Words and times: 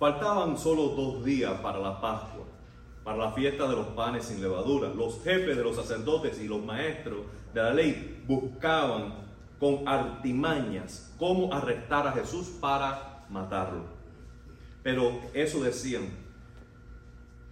Faltaban 0.00 0.56
solo 0.56 0.88
dos 0.96 1.22
días 1.22 1.60
para 1.60 1.78
la 1.78 2.00
Pascua, 2.00 2.46
para 3.04 3.18
la 3.18 3.32
fiesta 3.32 3.68
de 3.68 3.76
los 3.76 3.88
panes 3.88 4.24
sin 4.24 4.40
levadura. 4.40 4.88
Los 4.88 5.22
jefes 5.22 5.54
de 5.54 5.62
los 5.62 5.76
sacerdotes 5.76 6.40
y 6.40 6.48
los 6.48 6.64
maestros 6.64 7.26
de 7.52 7.62
la 7.62 7.74
ley 7.74 8.24
buscaban 8.26 9.12
con 9.58 9.86
artimañas 9.86 11.14
cómo 11.18 11.52
arrestar 11.52 12.08
a 12.08 12.12
Jesús 12.12 12.46
para 12.62 13.26
matarlo. 13.28 13.84
Pero 14.82 15.20
eso 15.34 15.62
decían, 15.62 16.08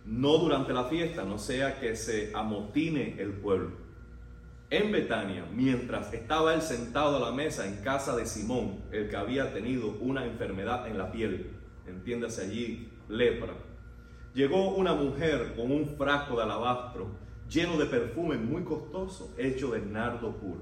no 0.07 0.39
durante 0.39 0.73
la 0.73 0.85
fiesta, 0.85 1.25
no 1.25 1.37
sea 1.37 1.79
que 1.79 1.97
se 1.97 2.33
amotine 2.35 3.21
el 3.21 3.33
pueblo. 3.33 3.73
En 4.71 4.91
Betania, 4.91 5.45
mientras 5.53 6.15
estaba 6.15 6.55
él 6.55 6.63
sentado 6.63 7.19
a 7.19 7.31
la 7.31 7.37
mesa 7.37 7.67
en 7.67 7.83
casa 7.83 8.17
de 8.17 8.25
Simón, 8.25 8.85
el 8.91 9.11
que 9.11 9.17
había 9.17 9.53
tenido 9.53 9.99
una 10.01 10.25
enfermedad 10.25 10.89
en 10.89 10.97
la 10.97 11.13
piel, 11.13 11.58
entiéndase 11.89 12.43
allí, 12.43 12.89
lepra, 13.09 13.55
llegó 14.35 14.75
una 14.75 14.95
mujer 14.95 15.55
con 15.57 15.73
un 15.73 15.97
frasco 15.97 16.37
de 16.37 16.43
alabastro 16.43 17.09
lleno 17.49 17.77
de 17.79 17.87
perfume 17.87 18.37
muy 18.37 18.63
costoso, 18.63 19.35
hecho 19.39 19.71
de 19.71 19.81
nardo 19.81 20.33
puro. 20.37 20.61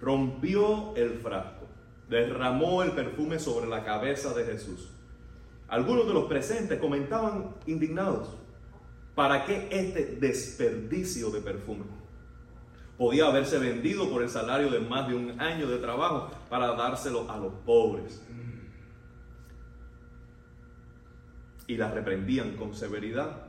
Rompió 0.00 0.94
el 0.94 1.14
frasco, 1.14 1.66
derramó 2.08 2.82
el 2.82 2.92
perfume 2.92 3.38
sobre 3.38 3.66
la 3.66 3.82
cabeza 3.82 4.34
de 4.34 4.44
Jesús. 4.44 4.90
Algunos 5.68 6.06
de 6.06 6.14
los 6.14 6.24
presentes 6.26 6.78
comentaban 6.78 7.56
indignados, 7.66 8.28
¿para 9.14 9.44
qué 9.44 9.68
este 9.70 10.16
desperdicio 10.20 11.30
de 11.30 11.40
perfume? 11.40 11.84
Podía 12.98 13.26
haberse 13.26 13.58
vendido 13.58 14.08
por 14.10 14.22
el 14.22 14.28
salario 14.28 14.70
de 14.70 14.80
más 14.80 15.08
de 15.08 15.14
un 15.14 15.40
año 15.40 15.66
de 15.66 15.78
trabajo 15.78 16.30
para 16.48 16.74
dárselo 16.74 17.30
a 17.30 17.36
los 17.36 17.52
pobres. 17.64 18.22
Y 21.66 21.76
la 21.76 21.90
reprendían 21.90 22.56
con 22.56 22.74
severidad. 22.74 23.42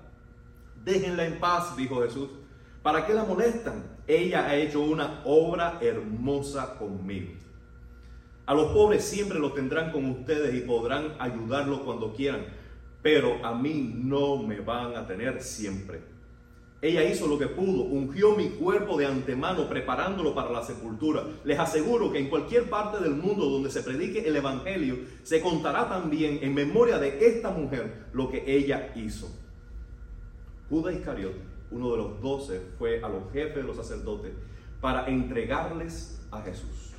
Déjenla 0.83 1.25
en 1.25 1.39
paz, 1.39 1.75
dijo 1.77 2.01
Jesús. 2.01 2.29
¿Para 2.81 3.05
qué 3.05 3.13
la 3.13 3.23
molestan? 3.23 3.83
Ella 4.07 4.47
ha 4.47 4.55
hecho 4.55 4.81
una 4.81 5.21
obra 5.25 5.77
hermosa 5.81 6.77
conmigo. 6.79 7.33
A 8.45 8.53
los 8.53 8.71
pobres 8.71 9.03
siempre 9.03 9.39
los 9.39 9.53
tendrán 9.53 9.91
con 9.91 10.05
ustedes 10.05 10.55
y 10.55 10.65
podrán 10.65 11.15
ayudarlos 11.19 11.81
cuando 11.81 12.13
quieran, 12.13 12.45
pero 13.01 13.45
a 13.45 13.53
mí 13.53 13.91
no 13.95 14.37
me 14.37 14.61
van 14.61 14.95
a 14.95 15.05
tener 15.05 15.41
siempre. 15.41 16.16
Ella 16.79 17.03
hizo 17.03 17.25
lo 17.25 17.39
que 17.39 17.47
pudo, 17.47 17.83
ungió 17.83 18.35
mi 18.35 18.49
cuerpo 18.49 18.97
de 18.97 19.07
antemano 19.07 19.67
preparándolo 19.67 20.35
para 20.35 20.51
la 20.51 20.63
sepultura. 20.63 21.23
Les 21.43 21.57
aseguro 21.57 22.11
que 22.11 22.19
en 22.19 22.29
cualquier 22.29 22.69
parte 22.69 23.03
del 23.03 23.15
mundo 23.15 23.49
donde 23.49 23.71
se 23.71 23.81
predique 23.81 24.27
el 24.27 24.35
Evangelio, 24.35 24.99
se 25.23 25.41
contará 25.41 25.89
también 25.89 26.39
en 26.43 26.53
memoria 26.53 26.99
de 26.99 27.25
esta 27.25 27.49
mujer 27.49 28.05
lo 28.13 28.29
que 28.29 28.43
ella 28.45 28.91
hizo. 28.95 29.27
Judas 30.69 30.93
Iscariote, 30.93 31.39
uno 31.71 31.91
de 31.91 31.97
los 31.97 32.21
doce, 32.21 32.61
fue 32.77 33.03
a 33.03 33.09
los 33.09 33.31
jefes 33.31 33.55
de 33.55 33.63
los 33.63 33.77
sacerdotes 33.77 34.33
para 34.79 35.07
entregarles 35.07 36.21
a 36.29 36.41
Jesús. 36.41 36.91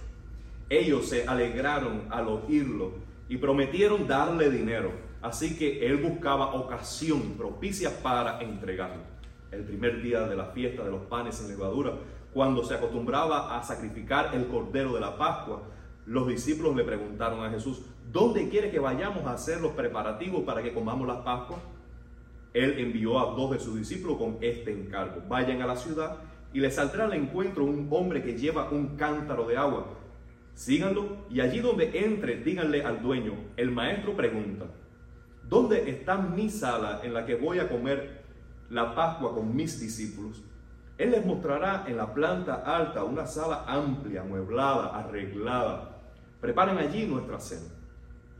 Ellos 0.68 1.08
se 1.08 1.24
alegraron 1.26 2.06
al 2.10 2.26
oírlo 2.26 2.94
y 3.28 3.36
prometieron 3.36 4.08
darle 4.08 4.50
dinero. 4.50 4.90
Así 5.22 5.56
que 5.56 5.86
él 5.86 5.98
buscaba 5.98 6.54
ocasión 6.54 7.34
propicia 7.36 8.02
para 8.02 8.40
entregarlo. 8.40 9.17
El 9.50 9.64
primer 9.64 10.02
día 10.02 10.28
de 10.28 10.36
la 10.36 10.46
fiesta 10.46 10.84
de 10.84 10.90
los 10.90 11.02
panes 11.02 11.36
sin 11.36 11.48
levadura, 11.48 11.94
cuando 12.34 12.62
se 12.62 12.74
acostumbraba 12.74 13.56
a 13.56 13.62
sacrificar 13.62 14.34
el 14.34 14.46
cordero 14.46 14.92
de 14.92 15.00
la 15.00 15.16
Pascua, 15.16 15.62
los 16.04 16.28
discípulos 16.28 16.76
le 16.76 16.84
preguntaron 16.84 17.44
a 17.44 17.50
Jesús, 17.50 17.82
¿dónde 18.12 18.48
quiere 18.48 18.70
que 18.70 18.78
vayamos 18.78 19.24
a 19.26 19.32
hacer 19.32 19.60
los 19.60 19.72
preparativos 19.72 20.42
para 20.44 20.62
que 20.62 20.74
comamos 20.74 21.08
la 21.08 21.24
Pascua? 21.24 21.58
Él 22.52 22.78
envió 22.78 23.18
a 23.18 23.34
dos 23.34 23.52
de 23.52 23.58
sus 23.58 23.76
discípulos 23.76 24.18
con 24.18 24.36
este 24.40 24.72
encargo. 24.72 25.22
Vayan 25.28 25.62
a 25.62 25.66
la 25.66 25.76
ciudad 25.76 26.16
y 26.52 26.60
les 26.60 26.74
saldrá 26.74 27.04
al 27.04 27.14
encuentro 27.14 27.64
un 27.64 27.88
hombre 27.90 28.22
que 28.22 28.36
lleva 28.36 28.70
un 28.70 28.96
cántaro 28.96 29.46
de 29.46 29.56
agua. 29.56 29.86
Síganlo 30.54 31.26
y 31.30 31.40
allí 31.40 31.60
donde 31.60 32.04
entre, 32.04 32.36
díganle 32.36 32.82
al 32.82 33.00
dueño, 33.00 33.34
el 33.56 33.70
maestro 33.70 34.16
pregunta, 34.16 34.66
¿dónde 35.48 35.88
está 35.90 36.16
mi 36.16 36.50
sala 36.50 37.00
en 37.04 37.14
la 37.14 37.24
que 37.24 37.36
voy 37.36 37.58
a 37.58 37.68
comer 37.68 38.17
la 38.70 38.94
Pascua 38.94 39.34
con 39.34 39.54
mis 39.54 39.80
discípulos? 39.80 40.42
Él 40.98 41.12
les 41.12 41.24
mostrará 41.24 41.84
en 41.86 41.96
la 41.96 42.12
planta 42.12 42.62
alta 42.66 43.04
una 43.04 43.26
sala 43.26 43.64
amplia, 43.66 44.22
amueblada, 44.22 44.98
arreglada. 44.98 45.96
Preparen 46.40 46.78
allí 46.78 47.06
nuestra 47.06 47.38
cena. 47.38 47.68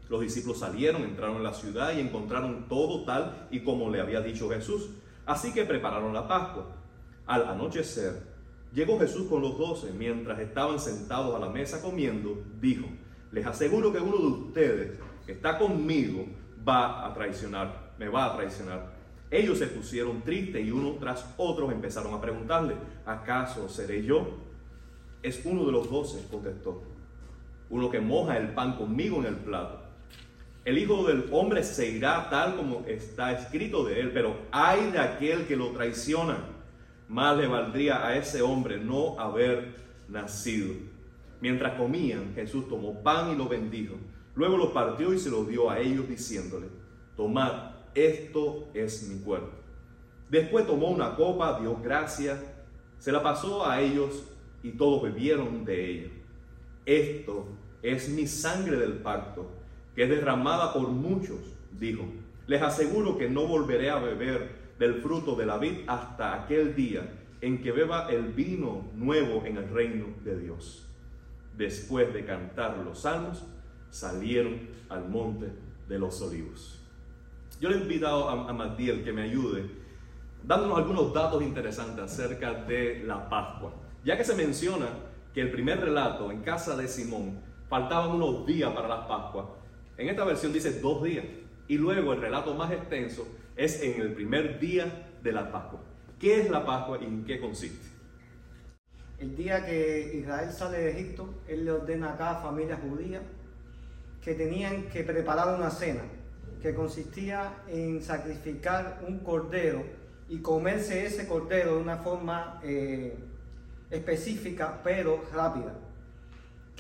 Los 0.08 0.20
discípulos 0.22 0.58
salieron, 0.58 1.02
entraron 1.02 1.36
en 1.36 1.44
la 1.44 1.54
ciudad 1.54 1.92
y 1.92 2.00
encontraron 2.00 2.66
todo 2.68 3.04
tal 3.04 3.46
y 3.50 3.60
como 3.60 3.90
le 3.90 4.00
había 4.00 4.20
dicho 4.20 4.48
Jesús. 4.50 4.90
Así 5.26 5.52
que 5.52 5.64
prepararon 5.64 6.12
la 6.12 6.26
Pascua. 6.26 6.66
Al 7.26 7.46
anochecer, 7.46 8.22
llegó 8.72 8.98
Jesús 8.98 9.28
con 9.28 9.42
los 9.42 9.56
doce. 9.56 9.92
Mientras 9.92 10.40
estaban 10.40 10.80
sentados 10.80 11.36
a 11.36 11.38
la 11.38 11.50
mesa 11.50 11.80
comiendo, 11.82 12.42
dijo, 12.60 12.86
les 13.30 13.46
aseguro 13.46 13.92
que 13.92 14.00
uno 14.00 14.16
de 14.16 14.26
ustedes 14.26 14.98
que 15.26 15.32
está 15.32 15.58
conmigo 15.58 16.24
va 16.66 17.06
a 17.06 17.12
traicionar, 17.12 17.92
me 17.98 18.08
va 18.08 18.24
a 18.24 18.36
traicionar. 18.36 18.97
Ellos 19.30 19.58
se 19.58 19.66
pusieron 19.66 20.22
tristes 20.22 20.64
y 20.64 20.70
uno 20.70 20.96
tras 20.98 21.34
otro 21.36 21.70
empezaron 21.70 22.14
a 22.14 22.20
preguntarle, 22.20 22.74
¿acaso 23.04 23.68
seré 23.68 24.02
yo? 24.02 24.26
Es 25.22 25.42
uno 25.44 25.66
de 25.66 25.72
los 25.72 25.90
doce, 25.90 26.26
contestó, 26.30 26.82
uno 27.68 27.90
que 27.90 28.00
moja 28.00 28.38
el 28.38 28.54
pan 28.54 28.76
conmigo 28.76 29.18
en 29.18 29.26
el 29.26 29.36
plato. 29.36 29.82
El 30.64 30.78
Hijo 30.78 31.06
del 31.06 31.26
Hombre 31.30 31.62
se 31.62 31.88
irá 31.90 32.28
tal 32.30 32.56
como 32.56 32.84
está 32.86 33.32
escrito 33.32 33.84
de 33.84 34.00
él, 34.00 34.12
pero 34.12 34.36
hay 34.50 34.90
de 34.90 34.98
aquel 34.98 35.46
que 35.46 35.56
lo 35.56 35.70
traiciona. 35.70 36.38
Más 37.08 37.36
le 37.36 37.46
valdría 37.46 38.06
a 38.06 38.16
ese 38.16 38.42
hombre 38.42 38.78
no 38.78 39.18
haber 39.18 39.76
nacido. 40.08 40.74
Mientras 41.40 41.74
comían, 41.74 42.34
Jesús 42.34 42.68
tomó 42.68 43.02
pan 43.02 43.32
y 43.32 43.36
lo 43.36 43.48
bendijo. 43.48 43.94
Luego 44.34 44.56
lo 44.56 44.72
partió 44.72 45.14
y 45.14 45.18
se 45.18 45.30
lo 45.30 45.44
dio 45.44 45.70
a 45.70 45.78
ellos 45.78 46.08
diciéndole, 46.08 46.66
tomad, 47.16 47.77
esto 48.06 48.68
es 48.74 49.08
mi 49.08 49.20
cuerpo. 49.20 49.52
Después 50.30 50.66
tomó 50.66 50.88
una 50.88 51.14
copa, 51.16 51.58
dio 51.60 51.76
gracias, 51.82 52.38
se 52.98 53.12
la 53.12 53.22
pasó 53.22 53.66
a 53.66 53.80
ellos 53.80 54.24
y 54.62 54.72
todos 54.72 55.02
bebieron 55.02 55.64
de 55.64 55.90
ella. 55.90 56.10
Esto 56.84 57.46
es 57.82 58.08
mi 58.08 58.26
sangre 58.26 58.76
del 58.76 58.94
pacto 58.94 59.50
que 59.94 60.04
es 60.04 60.10
derramada 60.10 60.72
por 60.72 60.88
muchos, 60.88 61.38
dijo. 61.78 62.04
Les 62.46 62.62
aseguro 62.62 63.18
que 63.18 63.28
no 63.28 63.46
volveré 63.46 63.90
a 63.90 63.98
beber 63.98 64.50
del 64.78 65.02
fruto 65.02 65.34
de 65.34 65.44
la 65.44 65.58
vid 65.58 65.80
hasta 65.86 66.34
aquel 66.34 66.74
día 66.74 67.02
en 67.40 67.60
que 67.60 67.72
beba 67.72 68.08
el 68.08 68.28
vino 68.28 68.84
nuevo 68.94 69.44
en 69.44 69.56
el 69.56 69.68
reino 69.68 70.06
de 70.24 70.38
Dios. 70.38 70.88
Después 71.56 72.12
de 72.14 72.24
cantar 72.24 72.78
los 72.78 73.00
salmos, 73.00 73.44
salieron 73.90 74.68
al 74.88 75.08
monte 75.08 75.48
de 75.88 75.98
los 75.98 76.20
olivos. 76.22 76.77
Yo 77.60 77.68
le 77.68 77.76
he 77.76 77.80
invitado 77.80 78.28
a, 78.28 78.50
a 78.50 78.52
Matiel 78.52 79.02
que 79.04 79.12
me 79.12 79.22
ayude 79.22 79.70
dándonos 80.42 80.78
algunos 80.78 81.12
datos 81.12 81.42
interesantes 81.42 82.04
acerca 82.04 82.54
de 82.54 83.02
la 83.04 83.28
Pascua, 83.28 83.72
ya 84.04 84.16
que 84.16 84.24
se 84.24 84.34
menciona 84.34 84.86
que 85.34 85.40
el 85.40 85.50
primer 85.50 85.80
relato 85.80 86.30
en 86.30 86.42
casa 86.42 86.76
de 86.76 86.88
Simón 86.88 87.40
faltaban 87.68 88.10
unos 88.10 88.46
días 88.46 88.72
para 88.72 88.88
la 88.88 89.06
Pascua 89.06 89.58
en 89.98 90.08
esta 90.08 90.24
versión 90.24 90.52
dice 90.52 90.80
dos 90.80 91.02
días. 91.02 91.26
Y 91.66 91.76
luego 91.76 92.12
el 92.12 92.20
relato 92.20 92.54
más 92.54 92.70
extenso 92.70 93.26
es 93.56 93.82
en 93.82 94.00
el 94.00 94.14
primer 94.14 94.58
día 94.60 95.10
de 95.22 95.32
la 95.32 95.50
Pascua. 95.50 95.80
¿Qué 96.18 96.40
es 96.40 96.50
la 96.50 96.64
Pascua 96.64 96.98
y 97.02 97.04
en 97.04 97.24
qué 97.24 97.40
consiste? 97.40 97.86
El 99.18 99.36
día 99.36 99.66
que 99.66 100.12
Israel 100.14 100.52
sale 100.52 100.78
de 100.78 100.90
Egipto, 100.92 101.34
Él 101.48 101.64
le 101.64 101.72
ordena 101.72 102.12
a 102.12 102.16
cada 102.16 102.40
familia 102.40 102.76
judía 102.76 103.20
que 104.22 104.34
tenían 104.34 104.84
que 104.88 105.02
preparar 105.02 105.58
una 105.58 105.70
cena, 105.70 106.02
que 106.62 106.74
consistía 106.74 107.62
en 107.68 108.02
sacrificar 108.02 109.00
un 109.06 109.20
cordero 109.20 109.82
y 110.28 110.38
comerse 110.38 111.06
ese 111.06 111.26
cordero 111.26 111.76
de 111.76 111.82
una 111.82 111.98
forma 111.98 112.60
eh, 112.62 113.16
específica, 113.90 114.80
pero 114.82 115.22
rápida. 115.32 115.72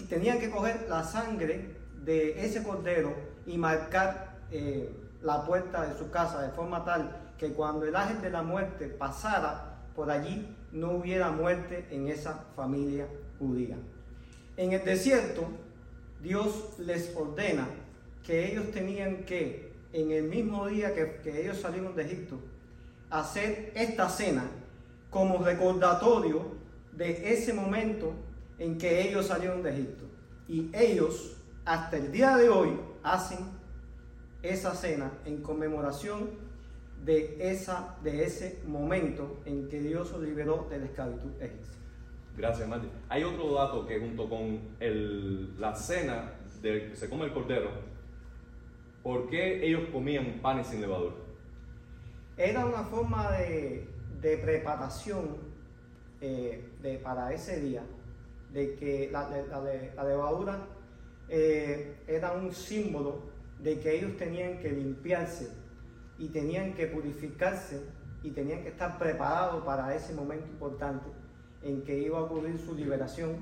Tenían 0.08 0.38
que 0.38 0.50
coger 0.50 0.86
la 0.88 1.02
sangre 1.04 1.76
de 2.04 2.44
ese 2.44 2.62
cordero 2.62 3.14
y 3.46 3.56
marcar 3.58 4.38
eh, 4.50 4.92
la 5.22 5.44
puerta 5.44 5.86
de 5.86 5.98
su 5.98 6.10
casa 6.10 6.42
de 6.42 6.50
forma 6.50 6.84
tal 6.84 7.32
que 7.38 7.52
cuando 7.52 7.86
el 7.86 7.96
ángel 7.96 8.20
de 8.20 8.30
la 8.30 8.42
muerte 8.42 8.88
pasara 8.88 9.78
por 9.94 10.10
allí 10.10 10.54
no 10.72 10.92
hubiera 10.92 11.30
muerte 11.30 11.86
en 11.90 12.08
esa 12.08 12.44
familia 12.54 13.06
judía. 13.38 13.76
En 14.56 14.72
el 14.72 14.84
desierto, 14.84 15.48
Dios 16.22 16.78
les 16.78 17.14
ordena 17.16 17.66
que 18.24 18.52
ellos 18.52 18.70
tenían 18.72 19.24
que, 19.24 19.67
en 19.92 20.10
el 20.10 20.24
mismo 20.24 20.66
día 20.66 20.94
que, 20.94 21.40
ellos 21.40 21.58
salieron 21.58 21.94
de 21.94 22.04
Egipto, 22.04 22.38
hacer 23.10 23.72
esta 23.74 24.08
cena 24.08 24.44
como 25.10 25.42
recordatorio 25.42 26.42
de 26.92 27.32
ese 27.32 27.52
momento 27.54 28.12
en 28.58 28.76
que 28.76 29.08
ellos 29.08 29.26
salieron 29.26 29.62
de 29.62 29.70
Egipto. 29.70 30.04
Y 30.48 30.70
ellos 30.74 31.36
hasta 31.64 31.96
el 31.96 32.10
día 32.12 32.36
de 32.36 32.48
hoy 32.48 32.78
hacen 33.02 33.38
esa 34.42 34.74
cena 34.74 35.10
en 35.24 35.42
conmemoración 35.42 36.30
de, 37.04 37.36
esa, 37.50 37.96
de 38.02 38.24
ese 38.24 38.62
momento 38.66 39.40
en 39.44 39.68
que 39.68 39.80
Dios 39.80 40.12
los 40.12 40.22
liberó 40.22 40.66
de 40.70 40.78
la 40.78 40.86
esclavitud 40.86 41.30
egipcia. 41.40 41.74
Gracias, 42.36 42.68
Martín. 42.68 42.90
Hay 43.08 43.24
otro 43.24 43.54
dato 43.54 43.86
que 43.86 43.98
junto 43.98 44.28
con 44.28 44.60
el- 44.80 45.58
la 45.60 45.74
cena 45.74 46.32
de 46.62 46.94
se 46.94 47.08
come 47.08 47.24
el 47.26 47.32
cordero, 47.32 47.70
¿por 49.02 49.28
qué 49.28 49.66
ellos 49.66 49.88
comían 49.92 50.40
panes 50.42 50.68
sin 50.68 50.80
levadura? 50.80 51.14
Era 52.36 52.66
una 52.66 52.84
forma 52.84 53.32
de, 53.32 53.86
preparación 54.20 55.36
eh, 56.20 57.00
para 57.02 57.32
ese 57.32 57.60
día, 57.60 57.82
de 58.52 58.74
que 58.74 59.10
la 59.10 60.04
levadura 60.04 60.66
eh, 61.28 61.96
era 62.06 62.32
un 62.32 62.52
símbolo 62.52 63.22
de 63.60 63.78
que 63.80 63.96
ellos 63.96 64.16
tenían 64.16 64.58
que 64.58 64.70
limpiarse 64.70 65.50
y 66.18 66.28
tenían 66.28 66.74
que 66.74 66.86
purificarse 66.86 67.82
y 68.22 68.30
tenían 68.30 68.62
que 68.62 68.70
estar 68.70 68.98
preparados 68.98 69.64
para 69.64 69.94
ese 69.94 70.14
momento 70.14 70.46
importante 70.46 71.08
en 71.62 71.82
que 71.82 71.98
iba 71.98 72.18
a 72.18 72.22
ocurrir 72.22 72.58
su 72.58 72.74
liberación 72.74 73.36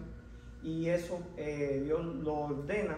y 0.62 0.88
eso 0.88 1.20
eh, 1.37 1.82
Dios 1.85 2.05
lo 2.05 2.35
ordena 2.35 2.97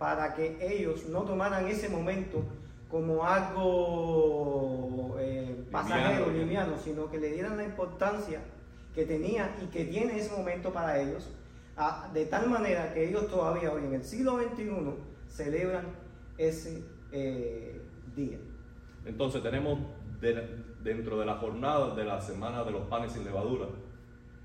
para 0.00 0.32
que 0.34 0.56
ellos 0.62 1.04
no 1.10 1.24
tomaran 1.24 1.66
ese 1.68 1.90
momento 1.90 2.42
como 2.90 3.22
algo 3.22 5.16
eh, 5.20 5.62
pasajero, 5.70 6.26
Liviano. 6.30 6.38
liviano, 6.42 6.78
sino 6.78 7.10
que 7.10 7.18
le 7.18 7.32
dieran 7.32 7.58
la 7.58 7.64
importancia 7.64 8.40
que 8.94 9.04
tenía 9.04 9.54
y 9.62 9.66
que 9.66 9.84
tiene 9.84 10.18
ese 10.18 10.34
momento 10.34 10.72
para 10.72 10.98
ellos, 10.98 11.28
a- 11.76 12.10
de 12.14 12.24
tal 12.24 12.48
manera 12.48 12.94
que 12.94 13.08
ellos 13.10 13.28
todavía 13.28 13.70
hoy 13.74 13.84
en 13.84 13.92
el 13.92 14.02
siglo 14.02 14.38
XXI 14.40 14.70
celebran 15.28 15.84
ese 16.38 16.82
eh, 17.12 17.82
día. 18.16 18.38
Entonces 19.04 19.42
tenemos 19.42 19.80
de- 20.22 20.48
dentro 20.82 21.18
de 21.20 21.26
la 21.26 21.34
jornada 21.36 21.94
de 21.94 22.04
la 22.04 22.22
semana 22.22 22.64
de 22.64 22.70
los 22.70 22.88
panes 22.88 23.12
sin 23.12 23.22
levadura, 23.24 23.66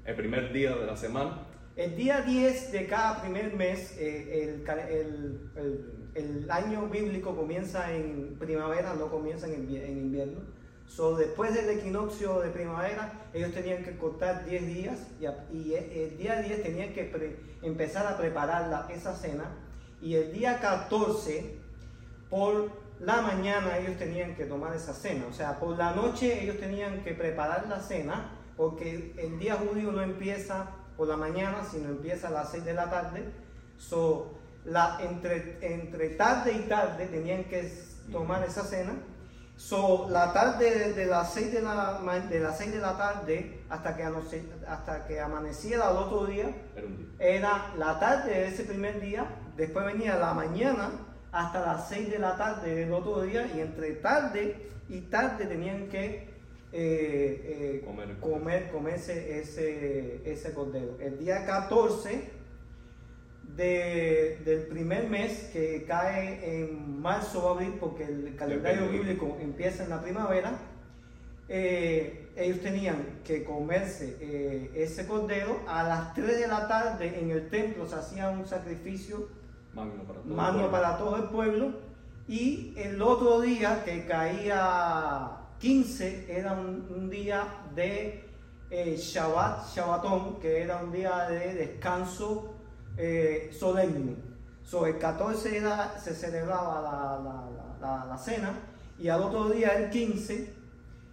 el 0.04 0.16
primer 0.18 0.52
día 0.52 0.76
de 0.76 0.86
la 0.86 0.98
semana, 0.98 1.44
El 1.76 1.96
día 1.98 2.22
10 2.22 2.72
de 2.72 2.88
cada 2.88 3.22
primer 3.22 3.54
mes, 3.54 3.96
eh, 3.98 4.44
el, 4.44 4.70
el- 4.90 5.52
el- 5.56 5.92
el 6.16 6.50
año 6.52 6.88
bíblico 6.88 7.36
comienza 7.36 7.92
en 7.94 8.38
primavera, 8.40 8.94
no 8.94 9.10
comienza 9.10 9.48
en, 9.48 9.68
en 9.76 9.98
invierno. 9.98 10.40
So, 10.88 11.18
después 11.18 11.54
del 11.54 11.70
equinoccio 11.78 12.40
de 12.40 12.50
primavera, 12.52 13.26
ellos 13.34 13.52
tenían 13.54 13.84
que 13.84 13.98
cortar 13.98 14.46
10 14.46 14.66
días 14.68 15.00
y, 15.20 15.26
y 15.58 15.74
e- 15.74 16.06
el 16.08 16.18
día 16.18 16.42
10 16.42 16.64
tenían 16.64 16.94
que 16.94 17.04
pre- 17.04 17.36
empezar 17.64 18.08
a 18.08 18.18
preparar 18.18 18.70
la- 18.70 18.88
esa 18.94 19.14
cena. 19.14 19.46
Y 20.02 20.16
el 20.16 20.32
día 20.32 20.60
14, 20.62 21.58
por 22.30 22.70
la 23.02 23.22
mañana, 23.22 23.78
ellos 23.80 23.98
tenían 23.98 24.36
que 24.36 24.46
tomar 24.46 24.74
esa 24.74 24.94
cena. 24.94 25.26
O 25.30 25.34
sea, 25.34 25.60
por 25.60 25.78
la 25.78 25.92
noche 25.94 26.42
ellos 26.44 26.58
tenían 26.58 27.04
que 27.04 27.14
preparar 27.14 27.68
la 27.68 27.82
cena, 27.82 28.32
porque 28.56 29.14
el 29.18 29.38
día 29.40 29.56
judío 29.56 29.92
no 29.92 30.02
empieza 30.02 30.70
por 30.98 31.08
la 31.08 31.18
mañana, 31.18 31.64
sino 31.70 31.90
empieza 31.90 32.28
a 32.28 32.32
las 32.32 32.52
6 32.52 32.66
de 32.66 32.74
la 32.74 32.90
tarde. 32.90 33.24
So, 33.78 34.38
la, 34.66 34.98
entre, 35.02 35.58
entre 35.62 36.10
tarde 36.10 36.54
y 36.54 36.62
tarde 36.68 37.06
tenían 37.08 37.46
que 37.46 37.72
tomar 38.12 38.44
esa 38.44 38.64
cena. 38.64 38.94
So, 39.58 40.10
la 40.10 40.34
tarde 40.34 40.94
de, 40.94 41.06
las 41.06 41.34
6 41.34 41.54
de 41.54 41.62
la, 41.62 42.00
de 42.30 42.40
las 42.40 42.58
6 42.58 42.74
de 42.74 42.80
la 42.80 42.98
tarde 42.98 43.64
hasta 43.70 43.96
que, 43.96 44.04
hasta 44.68 45.08
que 45.08 45.20
amaneciera 45.22 45.92
el 45.92 45.98
otro 45.98 46.26
día, 46.26 46.54
era 46.76 46.88
un 46.88 46.98
día. 46.98 47.08
era 47.20 47.74
la 47.78 48.00
tarde 48.00 48.32
de 48.32 48.48
ese 48.48 48.66
primer 48.66 49.00
día, 49.00 49.26
después 49.56 49.86
venía 49.86 50.18
la 50.18 50.34
mañana 50.34 50.92
hasta 51.32 51.62
las 51.62 51.88
6 51.88 52.12
de 52.12 52.20
la 52.20 52.36
tarde 52.36 52.76
del 52.76 52.94
otro 52.94 53.22
día 53.22 53.48
y 53.56 53.62
entre 53.62 53.92
tarde 53.96 54.70
y 54.90 55.02
tarde 55.02 55.46
tenían 55.46 55.88
que 55.88 56.35
eh, 56.78 57.80
eh, 57.80 57.84
Comer. 57.86 58.18
comer, 58.20 58.70
comerse 58.72 59.40
ese, 59.40 60.22
ese 60.30 60.54
cordero. 60.54 60.98
El 61.00 61.18
día 61.18 61.46
14 61.46 62.30
de- 63.56 64.42
del 64.44 64.68
primer 64.68 65.10
mes 65.10 65.50
que 65.54 65.86
cae 65.88 66.60
en 66.62 67.00
marzo 67.02 67.46
o 67.46 67.50
abril, 67.54 67.76
porque 67.80 68.04
el 68.04 68.36
calendario 68.36 68.90
bíblico 68.90 69.38
empieza 69.40 69.84
en 69.86 69.90
la 69.92 70.02
primavera, 70.02 70.58
eh, 71.48 72.28
ellos 72.36 72.60
tenían 72.60 73.20
que 73.24 73.44
comerse 73.46 74.18
eh, 74.20 74.72
ese 74.76 75.08
cordero. 75.08 75.62
A 75.68 75.84
las 75.84 76.14
3 76.14 76.40
de 76.40 76.48
la 76.48 76.68
tarde 76.68 77.18
en 77.22 77.32
el 77.32 77.50
templo 77.50 77.86
se 77.88 77.96
hacía 77.96 78.30
un 78.30 78.46
sacrificio 78.46 79.30
Magno 79.74 80.04
para 80.04 80.20
todo 80.20 80.26
el 80.28 80.36
pueblo. 80.36 80.72
para 80.72 80.98
todo 80.98 81.16
el 81.18 81.24
pueblo. 81.30 81.80
Y 82.28 82.74
el 82.78 83.02
otro 83.02 83.40
día 83.42 83.84
que 83.86 84.06
caía 84.06 85.38
15 85.70 86.26
era 86.30 86.54
un, 86.54 87.10
día 87.10 87.44
de 87.74 88.24
eh, 88.70 88.96
Shabbat, 88.98 89.66
Shabbatón, 89.74 90.40
que 90.40 90.62
era 90.62 90.78
un 90.84 90.92
día 90.92 91.28
de 91.28 91.56
descanso 91.56 92.54
eh, 92.96 93.50
solemne. 93.52 94.16
So, 94.64 94.86
el 94.86 95.00
14 95.00 95.58
era- 95.58 96.00
se 96.00 96.14
celebraba 96.14 96.82
la, 96.82 97.50
la- 97.82 98.06
la- 98.06 98.18
cena 98.20 98.54
y 99.00 99.08
al 99.10 99.24
otro 99.24 99.50
día, 99.50 99.70
el 99.70 99.90
15, 99.90 100.54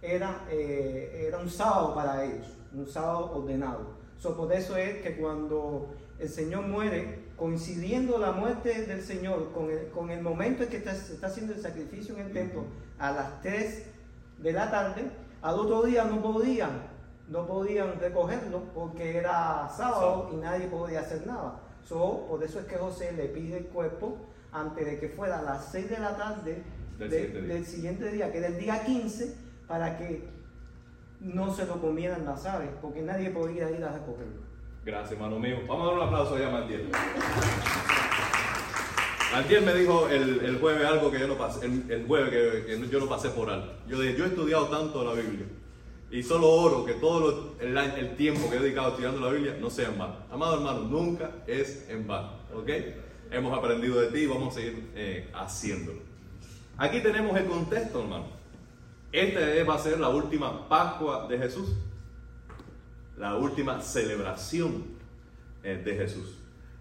era, 0.03 0.45
eh, 0.51 1.25
era 1.27 1.39
un 1.39 1.49
sábado 1.49 1.95
para 1.95 2.23
ellos, 2.23 2.45
un 2.75 2.85
sábado 2.85 3.31
ordenado. 3.33 3.95
So, 4.19 4.37
por 4.37 4.53
eso 4.53 4.77
es 4.77 5.01
que 5.01 5.17
cuando 5.17 5.95
el 6.19 6.29
Señor 6.29 6.67
muere, 6.67 7.23
coincidiendo 7.37 8.19
la 8.19 8.31
muerte 8.33 8.83
del 8.85 9.01
Señor 9.01 9.51
con 9.51 9.71
el, 9.71 9.89
con 9.89 10.11
el 10.11 10.21
momento 10.21 10.61
en 10.61 10.69
que 10.69 10.77
está- 10.77 10.91
está 10.93 11.25
haciendo 11.25 11.53
el 11.53 11.59
sacrificio 11.59 12.13
en 12.15 12.27
el 12.27 12.33
templo, 12.33 12.65
a 12.99 13.11
las 13.11 13.41
3 13.41 13.87
de 14.43 14.51
la 14.53 14.69
tarde, 14.69 15.09
al 15.41 15.55
otro 15.59 15.83
día 15.83 16.03
no 16.03 16.21
podían, 16.21 16.83
no 17.29 17.47
podían 17.47 17.97
recogerlo 17.99 18.61
porque 18.75 19.17
era 19.17 19.69
sábado 19.75 20.29
y 20.33 20.35
nadie 20.35 20.67
podía 20.67 20.99
hacer 20.99 21.25
nada. 21.25 21.59
So, 21.85 22.27
por 22.27 22.43
eso 22.43 22.59
es 22.59 22.65
que 22.65 22.75
José 22.75 23.13
le 23.13 23.25
pide 23.25 23.57
el 23.57 23.65
cuerpo 23.67 24.17
antes 24.51 24.85
de 24.85 24.99
que 24.99 25.09
fuera 25.09 25.39
a 25.39 25.41
las 25.41 25.65
6 25.71 25.89
de 25.89 25.99
la 25.99 26.15
tarde 26.17 26.63
Del 26.99 27.09
de- 27.09 27.17
siguiente 27.19 27.41
día. 27.41 27.53
del 27.55 27.65
siguiente 27.65 28.11
día, 28.11 28.31
que 28.31 28.37
era 28.37 28.47
el 28.47 28.57
día 28.59 28.83
15, 28.85 29.35
para 29.67 29.97
que 29.97 30.27
no 31.21 31.53
se 31.53 31.65
lo 31.65 31.79
comieran 31.81 32.25
las 32.25 32.45
aves, 32.45 32.69
porque 32.81 33.01
nadie 33.01 33.29
podía 33.31 33.69
ir 33.71 33.83
a 33.83 33.93
recogerlo. 33.93 34.43
Gracias, 34.85 35.13
hermano 35.13 35.39
mío. 35.39 35.57
Vamos 35.67 35.87
a 35.87 35.91
dar 35.91 35.95
un 36.01 36.07
aplauso 36.07 36.35
a 36.35 36.49
Martiel. 36.51 36.91
Martiel 39.33 39.65
me 39.65 39.73
dijo 39.73 40.07
el, 40.09 40.41
el 40.45 40.59
jueves 40.59 40.85
algo 40.85 41.09
que 41.11 41.19
yo 41.19 41.27
no 41.27 41.37
pasé, 41.37 41.65
el, 41.65 41.89
el 41.89 42.05
jueves 42.05 42.29
que, 42.29 42.65
que 42.79 42.87
yo 42.89 42.99
no 42.99 43.07
pasé 43.09 43.29
por 43.29 43.49
alto. 43.49 43.73
Yo 43.87 43.99
dije, 43.99 44.15
yo 44.17 44.25
he 44.25 44.27
estudiado 44.27 44.67
tanto 44.67 45.03
la 45.03 45.13
Biblia 45.13 45.45
y 46.11 46.21
solo 46.21 46.47
oro 46.49 46.85
que 46.85 46.93
todo 46.93 47.19
lo- 47.19 47.55
el 47.59 48.15
tiempo 48.15 48.47
que 48.49 48.57
he 48.57 48.59
dedicado 48.59 48.89
estudiando 48.89 49.19
la 49.19 49.31
Biblia 49.31 49.57
no 49.59 49.69
sea 49.71 49.89
en 49.89 49.97
vano. 49.97 50.17
Amado 50.31 50.55
hermano, 50.57 50.81
nunca 50.81 51.31
es 51.47 51.87
en 51.89 52.05
vano, 52.05 52.33
¿ok? 52.53 52.69
Hemos 53.31 53.57
aprendido 53.57 53.99
de 53.99 54.07
ti 54.07 54.19
y 54.19 54.25
vamos 54.27 54.53
a 54.55 54.59
seguir 54.59 54.91
eh, 54.95 55.27
haciéndolo. 55.33 55.99
Aquí 56.77 57.01
tenemos 57.01 57.35
el 57.35 57.45
contexto, 57.45 58.01
hermano. 58.01 58.27
Esta 59.11 59.39
va 59.67 59.75
a 59.75 59.79
ser 59.79 59.99
la 59.99 60.09
última 60.09 60.67
Pascua 60.69 61.27
de 61.27 61.37
Jesús 61.39 61.69
la 63.17 63.35
última 63.35 63.79
celebración 63.79 64.83
eh, 65.63 65.81
de 65.83 65.95
Jesús. 65.95 66.35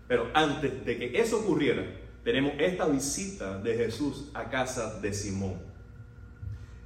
Pero 0.08 0.28
antes 0.34 0.84
de 0.84 0.98
que 0.98 1.20
eso 1.20 1.40
ocurriera, 1.40 1.84
tenemos 2.24 2.52
esta 2.58 2.86
visita 2.86 3.58
de 3.58 3.76
Jesús 3.76 4.30
a 4.34 4.48
casa 4.48 5.00
de 5.00 5.12
Simón. 5.12 5.54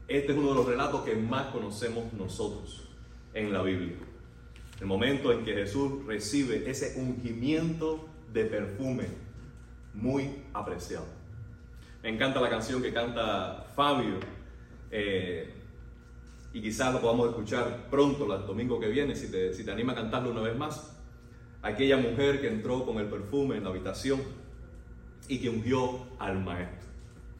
Este 0.08 0.32
es 0.32 0.38
uno 0.38 0.48
de 0.48 0.54
los 0.54 0.66
relatos 0.66 1.02
que 1.02 1.14
más 1.14 1.48
conocemos 1.48 2.12
nosotros 2.12 2.88
en 3.34 3.52
la 3.52 3.62
Biblia. 3.62 3.96
El 4.80 4.86
momento 4.86 5.32
en 5.32 5.44
que 5.44 5.54
Jesús 5.54 6.04
recibe 6.06 6.70
ese 6.70 7.00
ungimiento 7.00 8.08
de 8.32 8.44
perfume 8.44 9.04
muy 9.94 10.44
apreciado. 10.52 11.06
Me 12.02 12.10
encanta 12.10 12.40
la 12.40 12.50
canción 12.50 12.82
que 12.82 12.92
canta 12.92 13.66
Fabio. 13.74 14.20
eh, 14.90 15.52
y 16.52 16.62
quizás 16.62 16.94
lo 16.94 17.02
podamos 17.02 17.28
escuchar 17.28 17.88
pronto, 17.90 18.34
el 18.34 18.46
domingo 18.46 18.80
que 18.80 18.88
viene, 18.88 19.14
si 19.14 19.30
te, 19.30 19.52
si 19.52 19.62
te 19.62 19.70
anima 19.70 19.92
a 19.92 19.96
cantarlo 19.96 20.30
una 20.30 20.40
vez 20.40 20.56
más. 20.56 20.96
Aquella 21.60 21.98
mujer 21.98 22.40
que 22.40 22.48
entró 22.48 22.86
con 22.86 22.96
el 22.96 23.08
perfume 23.08 23.58
en 23.58 23.64
la 23.64 23.68
habitación 23.68 24.22
y 25.28 25.38
que 25.38 25.48
ungió 25.48 26.06
al 26.18 26.42
maestro. 26.42 26.88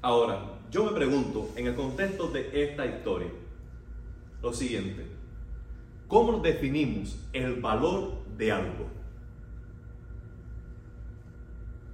Ahora, 0.03 0.57
yo 0.71 0.85
me 0.85 0.93
pregunto, 0.93 1.51
en 1.57 1.67
el 1.67 1.75
contexto 1.75 2.29
de 2.29 2.51
esta 2.53 2.87
historia, 2.87 3.29
lo 4.43 4.53
siguiente, 4.53 5.07
¿cómo 6.07 6.39
definimos 6.39 7.19
el 7.33 7.61
valor 7.61 8.25
de 8.37 8.53
algo? 8.53 8.87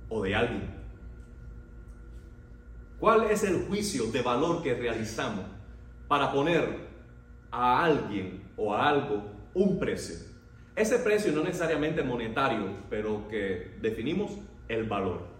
¿O 0.09 0.23
de 0.23 0.35
alguien? 0.35 0.83
¿Cuál 2.99 3.25
es 3.31 3.43
el 3.45 3.67
juicio 3.67 4.13
de 4.13 4.23
valor 4.23 4.63
que 4.63 4.75
realizamos 4.75 5.45
para 6.07 6.31
poner 6.33 6.89
a 7.51 7.85
alguien 7.85 8.45
o 8.57 8.75
a 8.75 8.89
algo 8.89 9.25
un 9.55 9.79
precio? 9.79 10.17
Ese 10.77 10.99
precio 11.01 11.33
no 11.33 11.43
necesariamente 11.43 12.03
monetario, 12.03 12.77
pero 12.89 13.27
que 13.29 13.77
definimos 13.81 14.39
el 14.69 14.85
valor. 14.85 15.32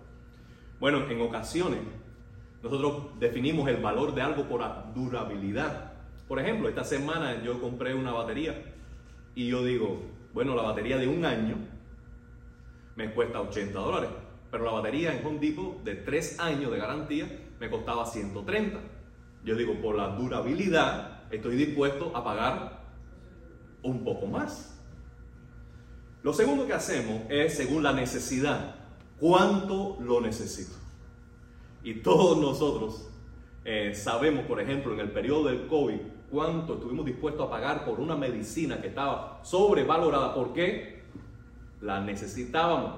Bueno, 0.83 1.09
en 1.09 1.21
ocasiones 1.21 1.79
Nosotros 2.61 3.17
definimos 3.21 3.69
el 3.69 3.77
valor 3.77 4.17
de 4.17 4.23
algo 4.23 4.49
por 4.49 4.65
durabilidad. 4.93 5.93
Por 6.27 6.41
ejemplo, 6.41 6.69
esta 6.69 6.83
semana 6.83 7.41
yo 7.45 7.61
compré 7.61 7.95
una 7.95 8.11
batería 8.11 8.65
y 9.37 9.47
yo 9.47 9.65
digo, 9.65 10.03
bueno, 10.35 10.57
la 10.57 10.63
batería 10.63 10.97
de 10.97 11.07
un 11.07 11.25
año 11.25 11.55
me 12.97 13.13
cuesta 13.15 13.41
80 13.41 13.79
dólares, 13.79 14.11
pero 14.51 14.65
la 14.65 14.73
batería 14.73 15.17
en 15.17 15.25
Home 15.25 15.39
Depot 15.39 15.85
de 15.85 15.95
3 15.95 16.41
años 16.41 16.73
de 16.73 16.79
garantía 16.79 17.27
me 17.61 17.71
costaba 17.71 18.05
130. 18.05 18.81
Yo 19.45 19.55
digo, 19.55 19.81
por 19.81 19.95
la 19.95 20.09
durabilidad 20.09 21.33
estoy 21.33 21.55
dispuesto 21.55 22.11
a 22.17 22.25
pagar 22.25 22.83
un 23.85 24.03
poco 24.03 24.27
más. 24.27 24.83
Lo 26.25 26.33
segundo 26.33 26.67
que 26.67 26.75
hacemos 26.75 27.23
es 27.29 27.57
según 27.57 27.85
la 27.85 27.93
necesidad. 27.93 28.82
¿Cuánto 29.23 29.99
lo 30.01 30.21
necesito? 30.21 30.75
Y 31.85 32.01
todos 32.01 32.39
nosotros 32.39 33.09
eh, 33.65 33.95
sabemos, 33.95 34.47
por 34.47 34.61
ejemplo, 34.61 34.93
en 34.95 34.99
el 34.99 35.13
periodo 35.13 35.45
del 35.45 35.69
COVID, 35.69 36.01
cuánto 36.29 36.75
estuvimos 36.75 37.07
dispuestos 37.07 37.47
a 37.47 37.49
pagar 37.49 37.85
por 37.85 38.01
una 38.01 38.17
medicina 38.17 38.83
que 38.83 38.89
estaba 38.89 39.39
sobrevalorada. 39.45 40.35
¿Por 40.35 40.53
qué? 40.53 41.05
La 41.81 42.01
necesitábamos. 42.01 42.95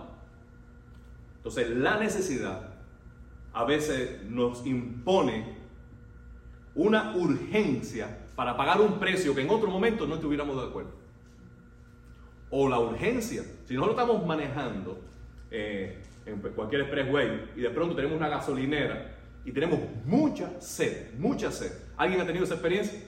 Entonces, 1.37 1.69
la 1.69 1.99
necesidad 1.99 2.71
a 3.53 3.65
veces 3.65 4.23
nos 4.23 4.65
impone 4.65 5.59
una 6.75 7.17
urgencia 7.17 8.27
para 8.35 8.57
pagar 8.57 8.81
un 8.81 8.99
precio 8.99 9.35
que 9.35 9.43
en 9.43 9.51
otro 9.51 9.69
momento 9.69 10.07
no 10.07 10.15
estuviéramos 10.15 10.57
de 10.57 10.69
acuerdo. 10.69 10.93
O 12.49 12.67
la 12.67 12.79
urgencia, 12.79 13.43
si 13.67 13.75
nosotros 13.75 14.01
estamos 14.01 14.27
manejando 14.27 14.99
eh, 15.51 15.99
en 16.27 16.39
cualquier 16.41 16.83
expressway 16.83 17.51
y 17.57 17.61
de 17.61 17.71
pronto 17.71 17.95
tenemos 17.95 18.17
una 18.17 18.29
gasolinera 18.29 19.15
y 19.45 19.53
tenemos 19.53 19.79
mucha 20.05 20.61
sed, 20.61 21.15
mucha 21.19 21.51
sed. 21.51 21.73
¿Alguien 21.97 22.21
ha 22.21 22.27
tenido 22.27 22.45
esa 22.45 22.55
experiencia? 22.55 22.99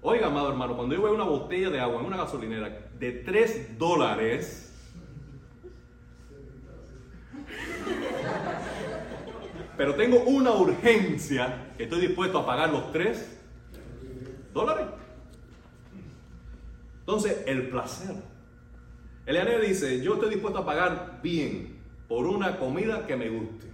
Oiga, 0.00 0.28
amado 0.28 0.48
hermano, 0.48 0.76
cuando 0.76 0.94
yo 0.94 1.02
veo 1.02 1.14
una 1.14 1.24
botella 1.24 1.70
de 1.70 1.80
agua 1.80 2.00
en 2.00 2.06
una 2.06 2.16
gasolinera 2.16 2.88
de 2.98 3.12
3 3.12 3.78
dólares, 3.78 4.64
pero 9.76 9.94
tengo 9.94 10.20
una 10.24 10.52
urgencia 10.52 11.72
que 11.76 11.84
estoy 11.84 12.00
dispuesto 12.00 12.38
a 12.38 12.46
pagar 12.46 12.70
los 12.70 12.90
3 12.92 13.40
dólares. 14.52 14.86
Entonces, 17.00 17.42
el 17.46 17.68
placer. 17.68 18.14
Eliane 19.26 19.60
dice, 19.60 20.00
yo 20.02 20.14
estoy 20.14 20.30
dispuesto 20.30 20.60
a 20.60 20.66
pagar 20.66 21.20
bien 21.22 21.77
por 22.08 22.26
una 22.26 22.58
comida 22.58 23.06
que 23.06 23.16
me 23.16 23.28
guste. 23.28 23.66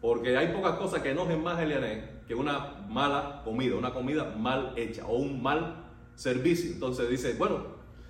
Porque 0.00 0.36
hay 0.36 0.52
pocas 0.52 0.76
cosas 0.76 1.02
que 1.02 1.10
enojen 1.10 1.42
más 1.42 1.58
a 1.58 1.62
Eliane 1.64 2.14
que 2.26 2.34
una 2.34 2.86
mala 2.88 3.42
comida, 3.44 3.76
una 3.76 3.92
comida 3.92 4.34
mal 4.36 4.72
hecha 4.76 5.06
o 5.06 5.16
un 5.16 5.42
mal 5.42 5.84
servicio. 6.14 6.72
Entonces 6.72 7.08
dice, 7.08 7.34
bueno, 7.34 7.66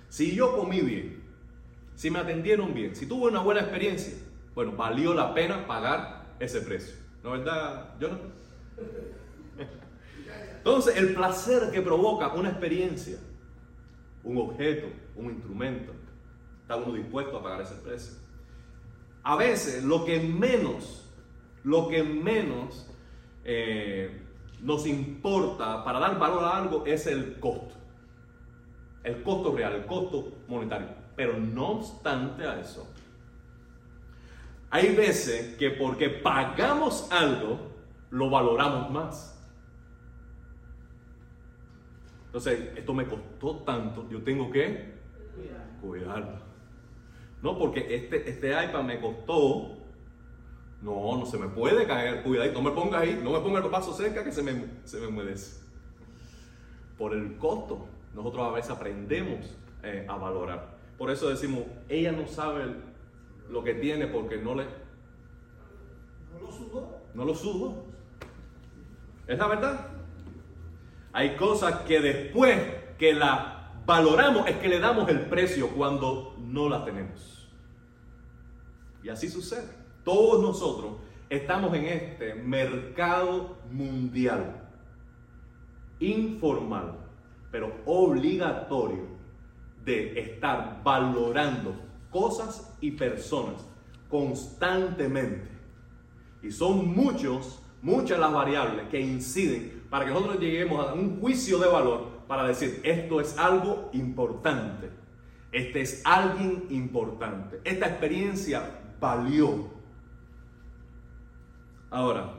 si 0.09 0.35
yo 0.35 0.55
comí 0.55 0.81
bien, 0.81 1.23
si 1.95 2.11
me 2.11 2.19
atendieron 2.19 2.73
bien, 2.73 2.95
si 2.95 3.07
tuve 3.07 3.29
una 3.29 3.41
buena 3.41 3.61
experiencia, 3.61 4.13
bueno, 4.53 4.73
valió 4.73 5.13
la 5.13 5.33
pena 5.33 5.65
pagar 5.67 6.35
ese 6.39 6.61
precio. 6.61 6.95
¿No 7.23 7.35
es 7.35 7.43
verdad, 7.43 7.95
Jonathan? 7.99 8.31
Entonces, 10.57 10.97
el 10.97 11.13
placer 11.13 11.71
que 11.71 11.81
provoca 11.81 12.33
una 12.33 12.49
experiencia, 12.49 13.17
un 14.23 14.37
objeto, 14.37 14.87
un 15.15 15.31
instrumento, 15.31 15.93
está 16.65 16.77
uno 16.77 16.93
dispuesto 16.93 17.37
a 17.37 17.43
pagar 17.43 17.61
ese 17.61 17.75
precio. 17.75 18.15
A 19.21 19.35
veces, 19.35 19.83
lo 19.83 20.03
que 20.03 20.19
menos, 20.19 21.07
lo 21.63 21.87
que 21.87 22.01
menos 22.01 22.89
eh, 23.43 24.19
nos 24.61 24.87
importa 24.87 25.83
para 25.83 25.99
dar 25.99 26.17
valor 26.17 26.43
a 26.43 26.57
algo 26.57 26.83
es 26.87 27.05
el 27.05 27.39
costo. 27.39 27.75
El 29.03 29.21
costo 29.21 29.55
real, 29.55 29.73
el 29.73 29.85
costo 29.85 30.31
monetario. 30.47 30.87
Pero 31.15 31.37
no 31.37 31.73
obstante 31.73 32.47
a 32.47 32.59
eso, 32.59 32.91
hay 34.71 34.95
veces 34.95 35.55
que 35.57 35.69
porque 35.69 36.09
pagamos 36.09 37.11
algo, 37.11 37.59
lo 38.09 38.31
valoramos 38.31 38.89
más. 38.89 39.39
Entonces, 42.25 42.75
esto 42.75 42.91
me 42.95 43.05
costó 43.05 43.57
tanto, 43.57 44.09
yo 44.09 44.23
tengo 44.23 44.49
que 44.49 44.95
cuidarlo. 45.79 46.44
No, 47.45 47.59
porque 47.59 47.95
este, 47.95 48.27
este 48.27 48.49
iPad 48.49 48.81
me 48.81 48.99
costó 48.99 49.77
no, 50.81 51.15
no 51.15 51.27
se 51.27 51.37
me 51.37 51.47
puede 51.47 51.85
caer. 51.85 52.23
Cuidadito, 52.23 52.59
no 52.59 52.71
me 52.71 52.75
ponga 52.75 53.01
ahí, 53.01 53.21
no 53.23 53.33
me 53.33 53.39
ponga 53.39 53.59
el 53.59 53.69
vaso 53.69 53.93
cerca 53.93 54.23
que 54.23 54.31
se 54.31 54.41
me, 54.41 54.65
se 54.83 54.99
me 54.99 55.35
Por 56.97 57.13
el 57.13 57.37
costo, 57.37 57.85
nosotros 58.15 58.47
a 58.47 58.51
veces 58.51 58.71
aprendemos 58.71 59.55
eh, 59.83 60.07
a 60.09 60.15
valorar. 60.17 60.75
Por 60.97 61.11
eso 61.11 61.29
decimos, 61.29 61.65
ella 61.87 62.11
no 62.11 62.25
sabe 62.25 62.65
lo 63.47 63.63
que 63.63 63.75
tiene 63.75 64.07
porque 64.07 64.37
no 64.37 64.55
le... 64.55 64.63
No 66.33 66.39
lo 66.41 66.51
sudó. 66.51 66.97
No 67.13 67.25
lo 67.25 67.35
sudó. 67.35 67.85
Es 69.27 69.37
la 69.37 69.45
verdad. 69.45 69.87
Hay 71.13 71.35
cosas 71.35 71.81
que 71.81 71.99
después 71.99 72.59
que 72.97 73.13
la 73.13 73.71
valoramos 73.85 74.47
es 74.47 74.57
que 74.57 74.67
le 74.67 74.79
damos 74.79 75.07
el 75.09 75.27
precio 75.27 75.69
cuando 75.69 76.35
no 76.39 76.69
la 76.69 76.83
tenemos. 76.83 77.34
Y 79.05 79.09
así 79.09 79.29
sucede. 79.29 79.69
Todos 80.03 80.41
nosotros 80.41 80.95
estamos 81.29 81.75
en 81.75 81.85
este 81.85 82.33
mercado 82.33 83.59
mundial, 83.71 84.67
informal, 85.99 86.97
pero 87.51 87.71
obligatorio, 87.85 89.05
de 89.83 90.19
estar 90.19 90.81
valorando 90.83 91.75
cosas 92.09 92.75
y 92.81 92.91
personas 92.91 93.63
constantemente. 94.09 95.51
Y 96.41 96.49
son 96.49 96.87
muchos, 96.95 97.61
muchas 97.83 98.17
las 98.17 98.33
variables 98.33 98.87
que 98.89 98.99
inciden 98.99 99.83
para 99.87 100.05
que 100.05 100.11
nosotros 100.13 100.39
lleguemos 100.39 100.83
a 100.83 100.93
un 100.95 101.19
juicio 101.19 101.59
de 101.59 101.67
valor 101.67 102.07
para 102.27 102.47
decir, 102.47 102.81
esto 102.83 103.21
es 103.21 103.37
algo 103.37 103.91
importante, 103.93 104.89
este 105.51 105.81
es 105.81 106.01
alguien 106.03 106.65
importante, 106.71 107.61
esta 107.63 107.85
experiencia 107.85 108.81
valió 109.05 109.75
Ahora, 111.95 112.33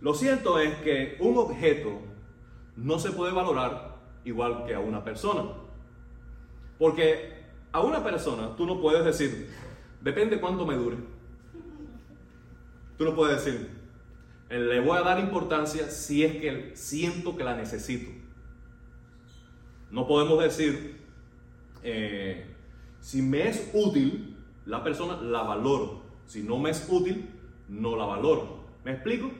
lo 0.00 0.14
cierto 0.14 0.60
es 0.60 0.76
que 0.76 1.16
un 1.18 1.36
objeto 1.38 2.02
no 2.76 3.00
se 3.00 3.10
puede 3.10 3.32
valorar 3.32 3.96
igual 4.24 4.64
que 4.64 4.74
a 4.74 4.78
una 4.78 5.02
persona. 5.02 5.42
Porque 6.78 7.42
a 7.72 7.80
una 7.80 8.04
persona 8.04 8.54
tú 8.54 8.64
no 8.64 8.80
puedes 8.80 9.04
decir, 9.04 9.50
depende 10.00 10.40
cuánto 10.40 10.64
me 10.64 10.76
dure. 10.76 10.98
Tú 12.96 13.04
no 13.04 13.16
puedes 13.16 13.44
decir, 13.44 13.70
le 14.50 14.78
voy 14.78 14.96
a 14.96 15.02
dar 15.02 15.18
importancia 15.18 15.90
si 15.90 16.22
es 16.22 16.36
que 16.36 16.76
siento 16.76 17.36
que 17.36 17.42
la 17.42 17.56
necesito. 17.56 18.12
No 19.90 20.06
podemos 20.06 20.40
decir, 20.40 21.00
eh, 21.82 22.54
si 23.00 23.20
me 23.20 23.48
es 23.48 23.68
útil, 23.72 24.33
la 24.66 24.82
persona 24.82 25.16
la 25.20 25.42
valoro. 25.42 26.02
Si 26.26 26.42
no 26.42 26.58
me 26.58 26.70
es 26.70 26.86
útil, 26.90 27.30
no 27.68 27.96
la 27.96 28.06
valoro. 28.06 28.64
¿Me 28.84 28.92
explico? 28.92 29.30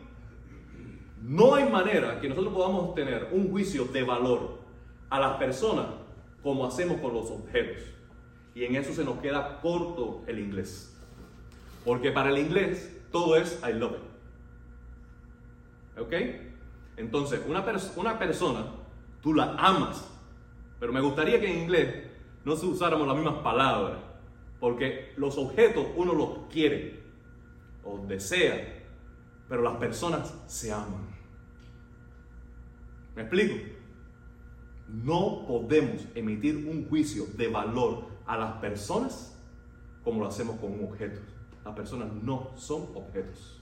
No 1.23 1.54
hay 1.54 1.69
manera 1.69 2.21
que 2.21 2.28
nosotros 2.28 2.52
podamos 2.52 2.95
tener 2.95 3.28
un 3.33 3.50
juicio 3.50 3.87
de 3.87 4.02
valor 4.02 4.59
a 5.09 5.19
las 5.21 5.37
personas 5.37 5.87
como 6.43 6.66
hacemos 6.66 7.00
con 7.00 7.14
los 7.14 7.31
objetos. 7.31 7.83
Y 8.54 8.64
en 8.64 8.76
eso 8.76 8.93
se 8.93 9.04
nos 9.04 9.19
queda 9.19 9.61
corto 9.61 10.23
el 10.26 10.38
inglés. 10.38 10.95
Porque 11.85 12.11
para 12.12 12.31
el 12.31 12.38
inglés 12.38 13.00
todo 13.11 13.37
es 13.37 13.61
I 13.66 13.73
love 13.73 13.93
it. 13.93 14.02
¿Ok? 16.00 16.12
Entonces, 16.97 17.40
una, 17.49 17.64
una 17.97 18.19
persona, 18.19 18.66
tú 19.23 19.33
la 19.33 19.54
amas. 19.59 20.07
Pero 20.78 20.93
me 20.93 21.00
gustaría 21.00 21.40
que 21.40 21.50
en 21.50 21.61
inglés 21.62 22.04
no 22.45 22.54
se 22.57 22.66
usáramos 22.66 23.07
las 23.07 23.16
mismas 23.16 23.37
palabras. 23.37 23.99
Porque 24.64 25.12
los 25.18 25.37
objetos 25.37 25.88
uno 25.94 26.14
los 26.14 26.38
quiere 26.50 26.99
o 27.85 27.99
desea, 28.06 28.83
pero 29.47 29.61
las 29.61 29.76
personas 29.76 30.33
se 30.47 30.73
aman. 30.73 31.06
¿Me 33.14 33.21
explico? 33.21 33.56
No 34.88 35.44
podemos 35.47 36.06
emitir 36.14 36.66
un 36.66 36.88
juicio 36.88 37.26
de 37.37 37.49
valor 37.49 38.06
a 38.25 38.38
las 38.38 38.52
personas 38.54 39.38
como 40.02 40.21
lo 40.21 40.28
hacemos 40.28 40.59
con 40.59 40.73
un 40.73 40.87
objeto. 40.87 41.21
Las 41.62 41.75
personas 41.75 42.11
no 42.23 42.56
son 42.56 42.88
objetos. 42.94 43.61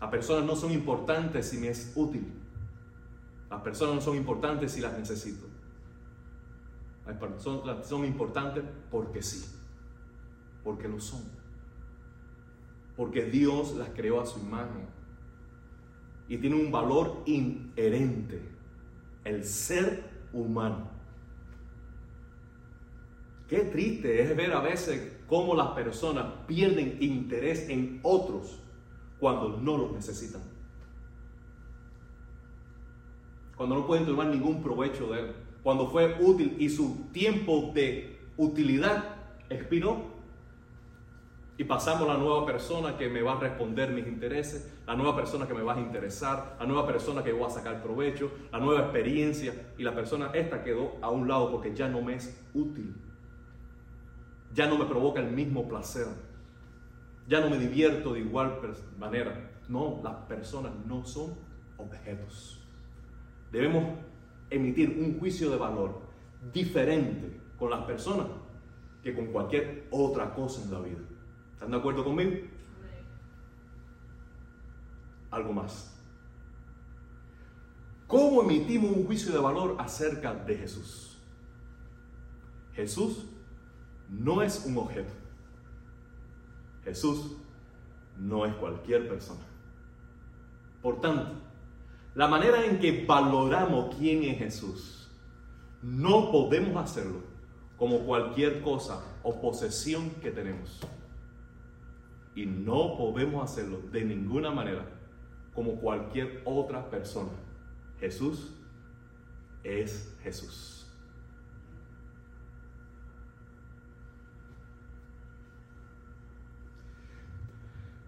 Las 0.00 0.08
personas 0.08 0.46
no 0.46 0.56
son 0.56 0.72
importantes 0.72 1.50
si 1.50 1.58
me 1.58 1.68
es 1.68 1.92
útil. 1.94 2.26
Las 3.50 3.60
personas 3.60 3.96
no 3.96 4.00
son 4.00 4.16
importantes 4.16 4.72
si 4.72 4.80
las 4.80 4.98
necesito. 4.98 5.59
Personas 7.18 7.86
son 7.86 8.04
importantes 8.04 8.64
porque 8.90 9.22
sí. 9.22 9.56
porque 10.62 10.88
lo 10.88 11.00
son. 11.00 11.22
Porque 12.96 13.24
Dios 13.24 13.74
las 13.76 13.88
creó 13.90 14.20
a 14.20 14.26
su 14.26 14.40
imagen. 14.40 14.86
Y 16.28 16.38
tiene 16.38 16.56
un 16.56 16.70
valor 16.70 17.22
inherente, 17.26 18.40
el 19.24 19.44
ser 19.44 20.04
humano. 20.32 20.88
Qué 23.48 23.60
triste 23.64 24.22
es 24.22 24.36
ver 24.36 24.52
a 24.52 24.60
veces 24.60 25.18
cómo 25.26 25.56
las 25.56 25.70
personas 25.70 26.26
pierden 26.46 26.98
interés 27.00 27.68
en 27.68 27.98
otros 28.04 28.60
cuando 29.18 29.58
no 29.58 29.76
los 29.76 29.92
necesitan. 29.92 30.42
Cuando 33.56 33.74
no 33.74 33.86
pueden 33.86 34.06
tomar 34.06 34.28
ningún 34.28 34.62
provecho 34.62 35.12
de 35.12 35.20
él. 35.20 35.34
Cuando 35.62 35.88
fue 35.88 36.16
útil 36.20 36.56
y 36.58 36.68
su 36.68 37.08
tiempo 37.12 37.70
de 37.74 38.18
utilidad 38.36 39.16
expiró. 39.48 40.18
Y 41.58 41.64
pasamos 41.64 42.08
a 42.08 42.14
la 42.14 42.18
nueva 42.18 42.46
persona 42.46 42.96
que 42.96 43.10
me 43.10 43.20
va 43.20 43.34
a 43.34 43.40
responder 43.40 43.90
mis 43.90 44.06
intereses, 44.06 44.72
la 44.86 44.94
nueva 44.94 45.14
persona 45.14 45.46
que 45.46 45.52
me 45.52 45.60
va 45.60 45.74
a 45.74 45.78
interesar, 45.78 46.56
la 46.58 46.64
nueva 46.64 46.86
persona 46.86 47.22
que 47.22 47.32
voy 47.32 47.44
a 47.44 47.50
sacar 47.50 47.82
provecho, 47.82 48.32
la 48.50 48.58
nueva 48.58 48.80
experiencia. 48.80 49.52
Y 49.76 49.82
la 49.82 49.94
persona 49.94 50.30
esta 50.32 50.64
quedó 50.64 50.96
a 51.02 51.10
un 51.10 51.28
lado 51.28 51.50
porque 51.50 51.74
ya 51.74 51.86
no 51.86 52.00
me 52.00 52.14
es 52.14 52.42
útil. 52.54 52.94
Ya 54.54 54.68
no 54.68 54.78
me 54.78 54.86
provoca 54.86 55.20
el 55.20 55.30
mismo 55.30 55.68
placer. 55.68 56.06
Ya 57.28 57.40
no 57.40 57.50
me 57.50 57.58
divierto 57.58 58.14
de 58.14 58.20
igual 58.20 58.58
manera. 58.98 59.50
No, 59.68 60.00
las 60.02 60.14
personas 60.26 60.72
no 60.86 61.04
son 61.04 61.34
objetos. 61.76 62.66
Debemos 63.52 63.98
emitir 64.50 64.98
un 64.98 65.18
juicio 65.18 65.50
de 65.50 65.56
valor 65.56 66.00
diferente 66.52 67.40
con 67.58 67.70
las 67.70 67.84
personas 67.84 68.26
que 69.02 69.14
con 69.14 69.26
cualquier 69.26 69.86
otra 69.90 70.34
cosa 70.34 70.62
en 70.62 70.72
la 70.72 70.80
vida. 70.80 70.98
¿Están 71.54 71.70
de 71.70 71.76
acuerdo 71.76 72.04
conmigo? 72.04 72.32
Algo 75.30 75.52
más. 75.52 75.96
¿Cómo 78.06 78.42
emitimos 78.42 78.90
un 78.90 79.06
juicio 79.06 79.32
de 79.32 79.38
valor 79.38 79.76
acerca 79.78 80.34
de 80.34 80.56
Jesús? 80.56 81.18
Jesús 82.74 83.26
no 84.08 84.42
es 84.42 84.64
un 84.66 84.76
objeto. 84.78 85.12
Jesús 86.82 87.36
no 88.18 88.46
es 88.46 88.54
cualquier 88.56 89.08
persona. 89.08 89.46
Por 90.82 91.00
tanto, 91.00 91.49
la 92.14 92.28
manera 92.28 92.64
en 92.64 92.78
que 92.78 93.04
valoramos 93.06 93.94
quién 93.96 94.24
es 94.24 94.38
Jesús, 94.38 95.08
no 95.82 96.30
podemos 96.30 96.76
hacerlo 96.76 97.22
como 97.76 98.00
cualquier 98.00 98.60
cosa 98.62 99.02
o 99.22 99.40
posesión 99.40 100.10
que 100.22 100.30
tenemos. 100.30 100.80
Y 102.34 102.46
no 102.46 102.96
podemos 102.96 103.42
hacerlo 103.42 103.80
de 103.90 104.04
ninguna 104.04 104.50
manera 104.50 104.84
como 105.54 105.76
cualquier 105.76 106.42
otra 106.44 106.88
persona. 106.90 107.30
Jesús 107.98 108.54
es 109.64 110.14
Jesús. 110.22 110.80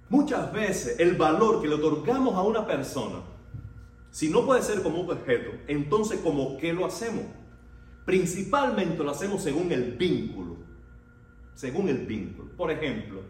Muchas 0.08 0.52
veces 0.52 1.00
el 1.00 1.16
valor 1.16 1.62
que 1.62 1.68
le 1.68 1.76
otorgamos 1.76 2.34
a 2.34 2.42
una 2.42 2.66
persona, 2.66 3.20
si 4.12 4.28
no 4.28 4.44
puede 4.44 4.60
ser 4.60 4.82
como 4.82 5.00
un 5.00 5.10
objeto, 5.10 5.50
entonces 5.66 6.20
como 6.20 6.58
qué 6.58 6.74
lo 6.74 6.84
hacemos? 6.84 7.24
Principalmente 8.04 9.02
lo 9.02 9.10
hacemos 9.10 9.42
según 9.42 9.72
el 9.72 9.92
vínculo. 9.92 10.58
Según 11.54 11.88
el 11.88 12.06
vínculo. 12.06 12.50
Por 12.54 12.70
ejemplo, 12.70 13.22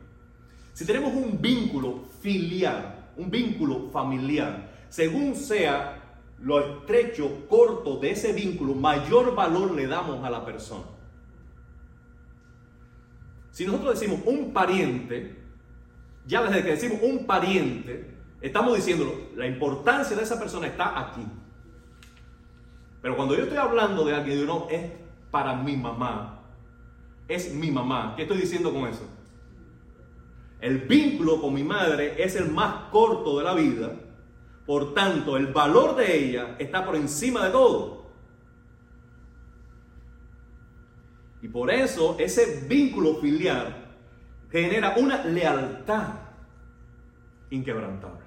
si 0.72 0.84
tenemos 0.84 1.14
un 1.14 1.40
vínculo 1.40 2.06
filial, 2.20 3.12
un 3.16 3.30
vínculo 3.30 3.90
familiar, 3.90 4.72
según 4.88 5.36
sea 5.36 6.18
lo 6.40 6.58
estrecho, 6.58 7.46
corto 7.48 7.98
de 7.98 8.10
ese 8.10 8.32
vínculo, 8.32 8.74
mayor 8.74 9.36
valor 9.36 9.74
le 9.74 9.86
damos 9.86 10.24
a 10.24 10.30
la 10.30 10.44
persona. 10.44 10.86
Si 13.52 13.64
nosotros 13.64 14.00
decimos 14.00 14.20
un 14.26 14.52
pariente, 14.52 15.36
ya 16.26 16.42
desde 16.42 16.64
que 16.64 16.70
decimos 16.70 16.98
un 17.02 17.24
pariente, 17.24 18.11
estamos 18.42 18.76
diciendo 18.76 19.30
la 19.36 19.46
importancia 19.46 20.16
de 20.16 20.22
esa 20.22 20.38
persona 20.38 20.66
está 20.66 20.98
aquí. 20.98 21.24
Pero 23.00 23.16
cuando 23.16 23.34
yo 23.34 23.44
estoy 23.44 23.58
hablando 23.58 24.04
de 24.04 24.14
alguien, 24.14 24.40
digo, 24.40 24.52
no, 24.52 24.70
es 24.70 24.90
para 25.30 25.54
mi 25.54 25.76
mamá. 25.76 26.40
Es 27.28 27.54
mi 27.54 27.70
mamá. 27.70 28.14
¿Qué 28.16 28.22
estoy 28.22 28.38
diciendo 28.38 28.72
con 28.72 28.86
eso? 28.86 29.06
El 30.60 30.78
vínculo 30.78 31.40
con 31.40 31.54
mi 31.54 31.64
madre 31.64 32.22
es 32.22 32.36
el 32.36 32.50
más 32.50 32.90
corto 32.90 33.38
de 33.38 33.44
la 33.44 33.54
vida. 33.54 33.92
Por 34.66 34.94
tanto, 34.94 35.36
el 35.36 35.48
valor 35.48 35.96
de 35.96 36.16
ella 36.16 36.56
está 36.58 36.84
por 36.84 36.94
encima 36.94 37.44
de 37.46 37.50
todo. 37.50 38.02
Y 41.42 41.48
por 41.48 41.72
eso 41.72 42.14
ese 42.20 42.64
vínculo 42.68 43.16
filial 43.16 43.88
genera 44.50 44.94
una 44.96 45.24
lealtad 45.24 46.14
inquebrantable. 47.50 48.21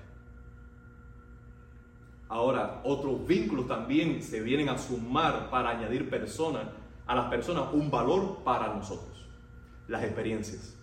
Ahora, 2.28 2.82
otros 2.84 3.26
vínculos 3.28 3.68
también 3.68 4.24
se 4.24 4.42
vienen 4.42 4.70
a 4.70 4.78
sumar 4.78 5.50
para 5.50 5.70
añadir 5.70 6.10
personas, 6.10 6.64
a 7.06 7.16
las 7.16 7.26
personas 7.28 7.66
un 7.72 7.92
valor 7.92 8.40
para 8.44 8.74
nosotros, 8.74 9.28
las 9.88 10.04
experiencias. 10.04 10.76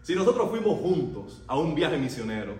Si 0.00 0.14
nosotros 0.14 0.48
fuimos 0.48 0.80
juntos 0.80 1.42
a 1.46 1.58
un 1.58 1.74
viaje 1.74 1.98
misionero 1.98 2.54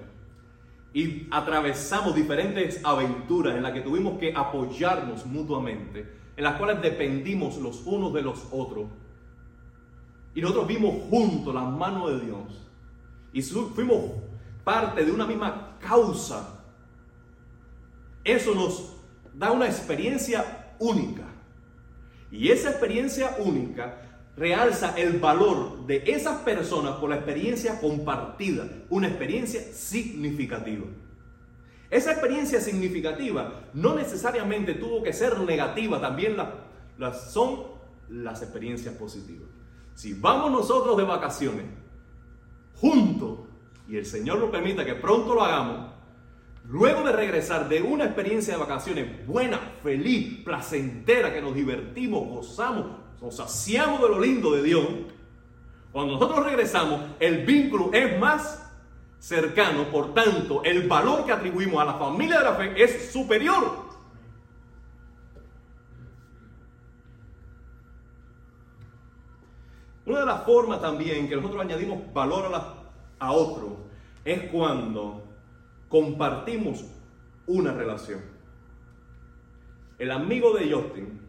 y 0.92 1.26
atravesamos 1.30 2.14
diferentes 2.14 2.84
aventuras 2.84 3.56
en 3.56 3.62
las 3.62 3.72
que 3.72 3.80
tuvimos 3.80 4.18
que 4.18 4.34
apoyarnos 4.34 5.24
mutuamente, 5.24 6.14
en 6.36 6.44
las 6.44 6.56
cuales 6.58 6.82
dependimos 6.82 7.56
los 7.56 7.86
unos 7.86 8.12
de 8.12 8.20
los 8.20 8.46
otros, 8.50 8.84
y 10.34 10.42
nosotros 10.42 10.66
vimos 10.66 10.94
juntos 11.08 11.54
la 11.54 11.62
mano 11.62 12.10
de 12.10 12.20
Dios, 12.20 12.68
y 13.32 13.40
fuimos 13.40 14.12
parte 14.62 15.06
de 15.06 15.10
una 15.10 15.26
misma 15.26 15.78
causa 15.80 16.57
eso 18.32 18.54
nos 18.54 18.94
da 19.34 19.52
una 19.52 19.66
experiencia 19.66 20.74
única. 20.78 21.24
Y 22.30 22.50
esa 22.50 22.70
experiencia 22.70 23.36
única 23.38 24.02
realza 24.36 24.94
el 24.96 25.18
valor 25.18 25.86
de 25.86 26.04
esas 26.06 26.40
personas 26.42 26.96
por 26.96 27.10
la 27.10 27.16
experiencia 27.16 27.80
compartida, 27.80 28.68
una 28.88 29.08
experiencia 29.08 29.60
significativa. 29.72 30.86
Esa 31.90 32.12
experiencia 32.12 32.60
significativa 32.60 33.62
no 33.72 33.94
necesariamente 33.94 34.74
tuvo 34.74 35.02
que 35.02 35.12
ser 35.12 35.38
negativa, 35.40 36.00
también 36.00 36.36
las 36.98 37.32
son 37.32 37.62
las 38.10 38.42
experiencias 38.42 38.94
positivas. 38.94 39.48
Si 39.94 40.14
vamos 40.14 40.50
nosotros 40.52 40.96
de 40.96 41.04
vacaciones 41.04 41.64
juntos, 42.76 43.40
y 43.88 43.96
el 43.96 44.06
Señor 44.06 44.38
nos 44.38 44.50
permita 44.50 44.84
que 44.84 44.94
pronto 44.94 45.34
lo 45.34 45.42
hagamos, 45.42 45.92
Luego 46.68 47.02
de 47.02 47.12
regresar 47.12 47.66
de 47.66 47.80
una 47.80 48.04
experiencia 48.04 48.52
de 48.52 48.60
vacaciones 48.60 49.26
buena, 49.26 49.58
feliz, 49.82 50.44
placentera, 50.44 51.32
que 51.32 51.40
nos 51.40 51.54
divertimos, 51.54 52.28
gozamos, 52.28 52.88
nos 53.22 53.36
saciamos 53.36 54.02
de 54.02 54.08
lo 54.10 54.20
lindo 54.20 54.52
de 54.52 54.62
Dios, 54.62 54.86
cuando 55.92 56.12
nosotros 56.12 56.44
regresamos, 56.44 57.00
el 57.20 57.46
vínculo 57.46 57.90
es 57.94 58.18
más 58.20 58.70
cercano, 59.18 59.84
por 59.84 60.12
tanto, 60.12 60.62
el 60.62 60.86
valor 60.86 61.24
que 61.24 61.32
atribuimos 61.32 61.80
a 61.80 61.86
la 61.86 61.94
familia 61.94 62.38
de 62.40 62.44
la 62.44 62.54
fe 62.54 62.84
es 62.84 63.12
superior. 63.12 63.88
Una 70.04 70.20
de 70.20 70.26
las 70.26 70.44
formas 70.44 70.82
también 70.82 71.30
que 71.30 71.36
nosotros 71.36 71.62
añadimos 71.62 72.12
valor 72.12 72.54
a, 72.54 72.74
a 73.24 73.32
otro 73.32 73.78
es 74.22 74.50
cuando 74.50 75.27
compartimos 75.88 76.84
una 77.46 77.72
relación. 77.72 78.20
El 79.98 80.10
amigo 80.10 80.54
de 80.54 80.72
Justin 80.72 81.20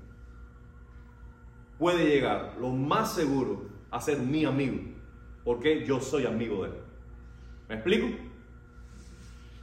puede 1.77 2.05
llegar, 2.05 2.55
lo 2.59 2.69
más 2.69 3.13
seguro, 3.13 3.69
a 3.89 3.99
ser 3.99 4.19
mi 4.19 4.45
amigo, 4.45 4.77
porque 5.43 5.85
yo 5.85 5.99
soy 5.99 6.25
amigo 6.25 6.63
de 6.63 6.69
él. 6.69 6.75
¿Me 7.69 7.75
explico? 7.75 8.07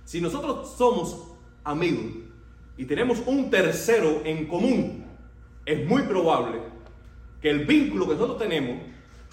Si 0.05 0.21
nosotros 0.21 0.77
somos 0.77 1.33
amigos 1.63 2.07
y 2.77 2.85
tenemos 2.85 3.23
un 3.27 3.51
tercero 3.51 4.23
en 4.25 4.47
común, 4.47 5.05
es 5.65 5.87
muy 5.87 6.03
probable 6.03 6.61
que 7.41 7.51
el 7.51 7.67
vínculo 7.67 8.07
que 8.07 8.15
nosotros 8.15 8.39
tenemos 8.39 8.81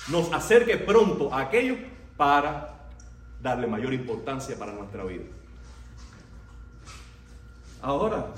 nos 0.09 0.31
acerque 0.33 0.77
pronto 0.77 1.33
a 1.33 1.41
aquello 1.41 1.75
para 2.17 2.89
darle 3.41 3.67
mayor 3.67 3.93
importancia 3.93 4.57
para 4.57 4.73
nuestra 4.73 5.03
vida. 5.03 5.23
Ahora, 7.83 8.33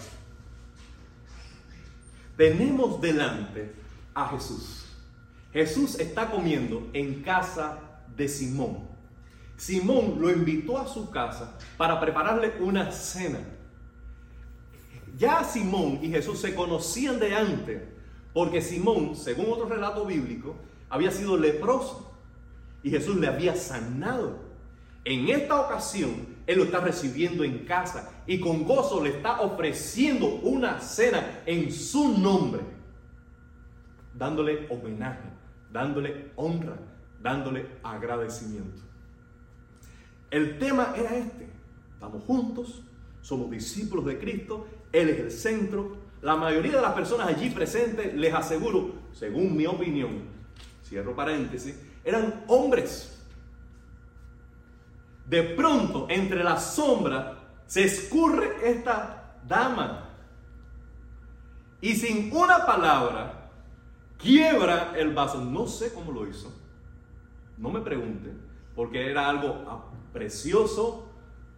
tenemos 2.35 2.99
delante 2.99 3.75
a 4.15 4.27
Jesús. 4.29 4.87
Jesús 5.53 5.99
está 5.99 6.31
comiendo 6.31 6.89
en 6.93 7.21
casa 7.21 7.77
de 8.17 8.27
Simón. 8.27 8.79
Simón 9.55 10.15
lo 10.19 10.31
invitó 10.31 10.79
a 10.79 10.87
su 10.87 11.11
casa 11.11 11.59
para 11.77 11.99
prepararle 11.99 12.55
una 12.59 12.91
cena. 12.91 13.37
Ya 15.15 15.43
Simón 15.43 15.99
y 16.01 16.09
Jesús 16.09 16.39
se 16.39 16.55
conocían 16.55 17.19
de 17.19 17.35
antes, 17.35 17.83
porque 18.33 18.63
Simón, 18.63 19.15
según 19.15 19.53
otro 19.53 19.69
relato 19.69 20.07
bíblico, 20.07 20.55
había 20.89 21.11
sido 21.11 21.37
leproso 21.37 22.17
y 22.81 22.89
Jesús 22.89 23.15
le 23.17 23.27
había 23.27 23.55
sanado. 23.55 24.39
En 25.05 25.29
esta 25.29 25.61
ocasión, 25.61 26.35
Él 26.47 26.57
lo 26.57 26.63
está 26.63 26.79
recibiendo 26.79 27.43
en 27.43 27.59
casa 27.59 28.23
y 28.25 28.39
con 28.39 28.63
gozo 28.63 29.03
le 29.03 29.11
está 29.11 29.39
ofreciendo 29.41 30.25
una 30.41 30.79
cena 30.79 31.43
en 31.45 31.71
su 31.71 32.17
nombre, 32.17 32.61
dándole 34.15 34.67
homenaje, 34.69 35.29
dándole 35.71 36.31
honra, 36.35 36.75
dándole 37.21 37.67
agradecimiento. 37.83 38.81
El 40.31 40.57
tema 40.57 40.93
era 40.97 41.15
este. 41.15 41.47
Estamos 41.93 42.23
juntos, 42.23 42.81
somos 43.21 43.49
discípulos 43.51 44.05
de 44.05 44.17
Cristo, 44.17 44.67
Él 44.91 45.09
es 45.09 45.19
el 45.19 45.31
centro. 45.31 45.97
La 46.23 46.35
mayoría 46.35 46.77
de 46.77 46.81
las 46.81 46.93
personas 46.93 47.27
allí 47.27 47.51
presentes, 47.51 48.15
les 48.15 48.33
aseguro, 48.33 48.95
según 49.13 49.55
mi 49.55 49.67
opinión, 49.67 50.23
cierro 50.83 51.15
paréntesis, 51.15 51.79
eran 52.03 52.43
hombres. 52.47 53.14
De 55.25 55.41
pronto, 55.43 56.05
entre 56.09 56.43
la 56.43 56.57
sombra, 56.59 57.37
se 57.65 57.83
escurre 57.83 58.69
esta 58.69 59.39
dama. 59.47 60.09
Y 61.81 61.95
sin 61.95 62.35
una 62.35 62.65
palabra, 62.65 63.51
quiebra 64.17 64.93
el 64.95 65.13
vaso. 65.13 65.41
No 65.41 65.67
sé 65.67 65.93
cómo 65.93 66.11
lo 66.11 66.27
hizo. 66.27 66.53
No 67.57 67.69
me 67.69 67.81
pregunten, 67.81 68.39
porque 68.75 69.09
era 69.09 69.29
algo 69.29 69.91
precioso, 70.13 71.07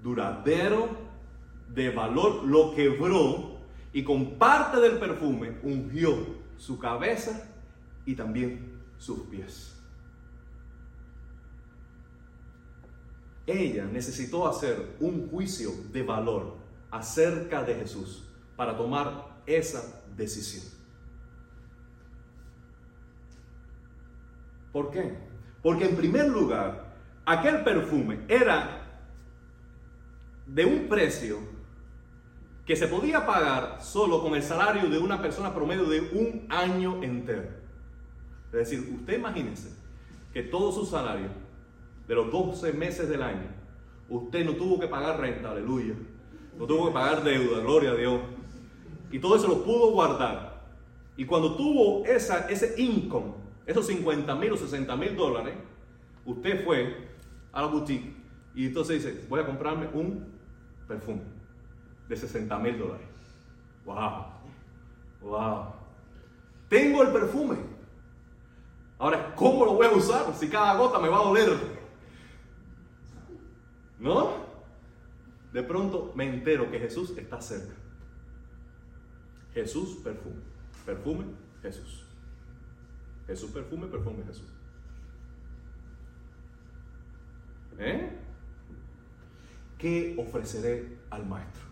duradero, 0.02 0.90
de 1.70 1.90
valor. 1.90 2.44
Lo 2.46 2.74
quebró 2.74 3.58
y 3.94 4.04
con 4.04 4.38
parte 4.38 4.80
del 4.80 4.98
perfume 4.98 5.58
ungió 5.64 6.16
su 6.58 6.78
cabeza 6.80 7.50
y 8.06 8.16
también 8.16 8.82
sus 8.98 9.22
pies. 9.22 9.77
Ella 13.48 13.86
necesitó 13.86 14.48
hacer 14.48 14.98
un 15.00 15.30
juicio 15.30 15.72
de 15.92 16.04
valor 16.04 16.58
acerca 16.92 17.64
de 17.64 17.76
Jesús 17.76 18.24
para 18.58 18.76
tomar 18.76 19.42
esa 19.46 20.04
decisión. 20.16 20.66
¿Por 24.74 24.92
qué? 24.92 25.18
Porque 25.64 25.86
en 25.86 25.96
primer 25.96 26.28
lugar, 26.28 26.94
aquel 27.26 27.64
perfume 27.64 28.20
era 28.28 28.84
de 30.46 30.66
un 30.66 30.88
precio 30.88 31.40
que 32.66 32.76
se 32.76 32.88
podía 32.88 33.26
pagar 33.26 33.82
solo 33.82 34.22
con 34.22 34.36
el 34.36 34.44
salario 34.44 34.90
de 34.90 34.98
una 34.98 35.22
persona 35.22 35.56
promedio 35.56 35.86
de 35.86 36.02
un 36.02 36.46
año 36.50 37.02
entero. 37.02 37.48
Es 38.48 38.70
decir, 38.70 38.94
usted 38.94 39.18
imagínese 39.18 39.70
que 40.34 40.44
todo 40.44 40.72
su 40.72 40.86
salario 40.86 41.47
de 42.08 42.16
los 42.16 42.32
12 42.32 42.74
meses 42.74 43.10
del 43.10 43.22
año, 43.22 43.48
usted 44.10 44.46
no 44.46 44.54
tuvo 44.54 44.80
que 44.80 44.88
pagar 44.88 45.20
renta, 45.20 45.52
aleluya. 45.52 45.94
No 46.58 46.66
tuvo 46.66 46.88
que 46.88 46.94
pagar 46.94 47.24
deuda, 47.24 47.60
gloria 47.60 47.92
a 47.92 47.96
Dios. 47.96 48.22
Y 49.12 49.20
todo 49.20 49.36
eso 49.36 49.48
lo 49.48 49.64
pudo 49.64 49.92
guardar. 49.92 50.64
Y 51.16 51.26
cuando 51.26 51.56
tuvo 51.56 52.06
ese 52.06 52.74
income, 52.78 53.34
esos 53.66 53.88
50 53.88 54.34
mil 54.36 54.54
o 54.54 54.58
60 54.58 54.96
mil 54.96 55.16
dólares, 55.16 55.54
usted 56.26 56.64
fue 56.64 57.10
a 57.52 57.62
la 57.62 57.68
boutique 57.68 58.16
y 58.56 58.68
entonces 58.68 59.04
dice, 59.04 59.26
voy 59.30 59.40
a 59.40 59.46
comprarme 59.46 59.88
un 59.94 60.34
perfume 60.88 61.22
de 62.08 62.16
60 62.16 62.58
mil 62.60 62.80
dólares. 62.80 63.08
¡Wow! 63.86 64.26
¡Wow! 65.22 65.66
Tengo 66.68 67.04
el 67.04 67.10
perfume. 67.10 67.58
Ahora, 69.00 69.36
¿cómo 69.36 69.66
lo 69.66 69.74
voy 69.74 69.86
a 69.86 69.92
usar? 69.92 70.34
Si 70.36 70.50
cada 70.50 70.76
gota 70.76 71.00
me 71.00 71.08
va 71.08 71.20
a 71.20 71.24
doler. 71.24 71.77
¿No? 74.00 74.46
De 75.54 75.64
pronto 75.64 76.12
me 76.16 76.28
entero 76.28 76.70
que 76.70 76.80
Jesús 76.80 77.18
está 77.18 77.42
cerca. 77.42 77.74
Jesús 79.54 79.98
perfume. 80.04 80.42
Perfume, 80.86 81.26
Jesús. 81.62 82.06
Jesús 83.26 83.52
perfume, 83.52 83.88
perfume, 83.88 84.24
Jesús. 84.24 84.54
¿Eh? 87.80 88.18
¿Qué 89.78 90.16
ofreceré 90.18 90.98
al 91.10 91.26
maestro? 91.26 91.68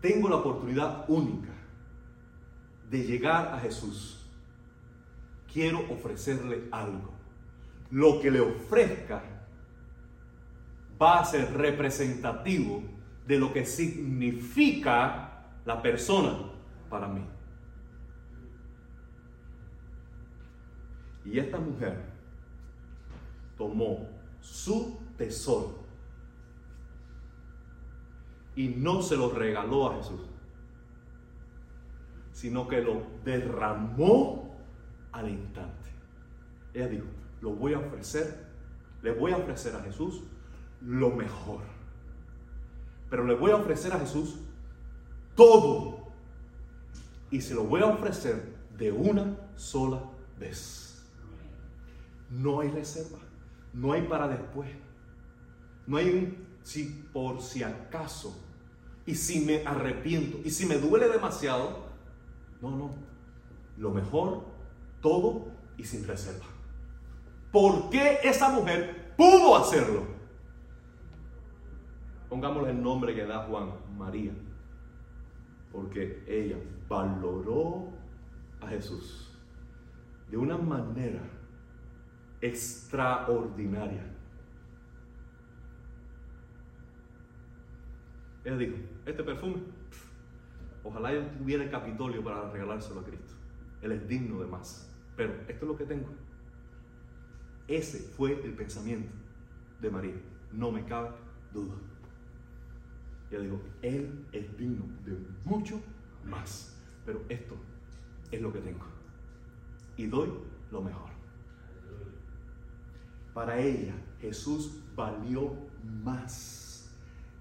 Tengo 0.00 0.28
la 0.28 0.36
oportunidad 0.36 1.04
única 1.08 1.52
de 2.90 3.02
llegar 3.02 3.52
a 3.52 3.58
Jesús 3.58 4.15
quiero 5.56 5.90
ofrecerle 5.90 6.68
algo. 6.70 7.14
Lo 7.90 8.20
que 8.20 8.30
le 8.30 8.40
ofrezca 8.40 9.22
va 11.00 11.20
a 11.20 11.24
ser 11.24 11.50
representativo 11.54 12.82
de 13.26 13.38
lo 13.38 13.54
que 13.54 13.64
significa 13.64 15.46
la 15.64 15.80
persona 15.80 16.52
para 16.90 17.08
mí. 17.08 17.24
Y 21.24 21.38
esta 21.38 21.58
mujer 21.58 22.04
tomó 23.56 24.10
su 24.42 25.00
tesoro 25.16 25.86
y 28.54 28.68
no 28.68 29.00
se 29.00 29.16
lo 29.16 29.30
regaló 29.30 29.90
a 29.90 29.96
Jesús, 29.96 30.20
sino 32.32 32.68
que 32.68 32.82
lo 32.82 33.06
derramó 33.24 34.45
al 35.16 35.30
instante. 35.30 35.90
Ella 36.74 36.88
dijo, 36.88 37.06
lo 37.40 37.52
voy 37.52 37.72
a 37.74 37.78
ofrecer, 37.78 38.46
le 39.02 39.12
voy 39.12 39.32
a 39.32 39.38
ofrecer 39.38 39.74
a 39.74 39.80
Jesús 39.80 40.22
lo 40.82 41.10
mejor. 41.10 41.62
Pero 43.08 43.24
le 43.24 43.34
voy 43.34 43.50
a 43.50 43.56
ofrecer 43.56 43.92
a 43.92 43.98
Jesús 43.98 44.36
todo. 45.34 46.06
Y 47.30 47.40
se 47.40 47.54
lo 47.54 47.64
voy 47.64 47.80
a 47.80 47.86
ofrecer 47.86 48.56
de 48.76 48.92
una 48.92 49.36
sola 49.56 50.02
vez. 50.38 51.02
No 52.30 52.60
hay 52.60 52.70
reserva, 52.70 53.18
no 53.72 53.92
hay 53.92 54.02
para 54.02 54.28
después. 54.28 54.68
No 55.86 55.96
hay 55.96 56.10
un 56.10 56.46
si 56.62 57.08
por 57.12 57.40
si 57.40 57.62
acaso. 57.62 58.36
Y 59.06 59.14
si 59.14 59.40
me 59.40 59.64
arrepiento. 59.64 60.38
Y 60.44 60.50
si 60.50 60.66
me 60.66 60.78
duele 60.78 61.08
demasiado. 61.08 61.86
No, 62.60 62.70
no. 62.70 62.90
Lo 63.78 63.92
mejor 63.92 64.55
todo 65.00 65.46
y 65.76 65.84
sin 65.84 66.06
reserva. 66.06 66.46
¿Por 67.52 67.90
qué 67.90 68.18
esa 68.22 68.50
mujer 68.50 69.14
pudo 69.16 69.56
hacerlo? 69.56 70.06
Pongámosle 72.28 72.70
el 72.70 72.82
nombre 72.82 73.14
que 73.14 73.24
da 73.24 73.44
Juan, 73.44 73.72
María. 73.96 74.32
Porque 75.72 76.24
ella 76.26 76.56
valoró 76.88 77.92
a 78.60 78.68
Jesús 78.68 79.32
de 80.30 80.36
una 80.36 80.56
manera 80.56 81.22
extraordinaria. 82.40 84.04
Ella 88.44 88.56
dijo, 88.56 88.76
este 89.04 89.24
perfume, 89.24 89.56
ojalá 90.84 91.12
yo 91.12 91.26
tuviera 91.38 91.64
el 91.64 91.70
Capitolio 91.70 92.22
para 92.22 92.50
regalárselo 92.50 93.00
a 93.00 93.04
Cristo. 93.04 93.34
Él 93.82 93.92
es 93.92 94.08
digno 94.08 94.40
de 94.40 94.46
más. 94.46 94.90
Pero 95.16 95.32
esto 95.48 95.64
es 95.64 95.68
lo 95.70 95.76
que 95.76 95.84
tengo. 95.84 96.08
Ese 97.68 97.98
fue 97.98 98.32
el 98.44 98.54
pensamiento 98.54 99.12
de 99.80 99.90
María. 99.90 100.20
No 100.52 100.70
me 100.70 100.84
cabe 100.84 101.10
duda. 101.52 101.74
Ya 103.30 103.38
digo, 103.40 103.60
Él 103.82 104.26
es 104.32 104.56
digno 104.56 104.84
de 105.04 105.18
mucho 105.44 105.80
más. 106.24 106.76
Pero 107.04 107.22
esto 107.28 107.56
es 108.30 108.40
lo 108.40 108.52
que 108.52 108.60
tengo. 108.60 108.84
Y 109.96 110.06
doy 110.06 110.32
lo 110.70 110.82
mejor. 110.82 111.10
Para 113.34 113.58
ella 113.58 113.94
Jesús 114.20 114.80
valió 114.94 115.54
más 116.02 116.90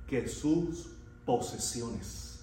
que 0.07 0.27
sus 0.27 0.93
posesiones 1.25 2.34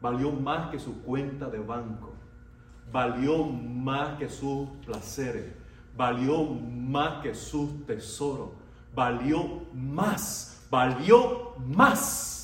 valió 0.00 0.30
más 0.32 0.70
que 0.70 0.78
su 0.78 1.02
cuenta 1.02 1.48
de 1.48 1.58
banco, 1.58 2.12
valió 2.92 3.44
más 3.44 4.18
que 4.18 4.28
sus 4.28 4.68
placeres, 4.84 5.52
valió 5.96 6.44
más 6.44 7.22
que 7.22 7.34
sus 7.34 7.86
tesoros, 7.86 8.50
valió 8.94 9.62
más, 9.72 10.66
valió 10.70 11.54
más. 11.66 12.36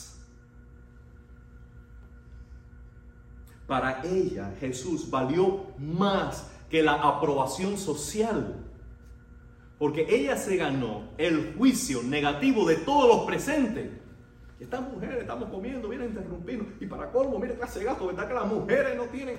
Para 3.67 4.03
ella 4.05 4.55
Jesús 4.61 5.09
valió 5.11 5.67
más 5.79 6.51
que 6.69 6.83
la 6.83 6.95
aprobación 6.95 7.79
social. 7.79 8.57
Porque 9.79 10.07
ella 10.09 10.37
se 10.37 10.57
ganó 10.57 11.09
el 11.19 11.55
juicio 11.57 12.03
negativo 12.03 12.67
de 12.67 12.77
todos 12.77 13.09
los 13.09 13.27
presentes. 13.27 14.02
Estas 14.63 14.81
mujeres 14.81 15.23
estamos 15.23 15.51
comiendo, 15.51 15.89
vienen 15.89 16.07
a 16.07 16.11
interrumpirnos. 16.11 16.69
Y 16.81 16.87
para 16.87 17.11
colmo, 17.11 17.41
mire 17.41 17.57
clase 17.57 17.81
de 17.81 17.87
gasto, 17.87 18.07
¿verdad 18.07 18.29
que 18.29 18.35
las 18.35 18.47
mujeres 18.47 18.97
no 18.97 19.07
tienen? 19.07 19.39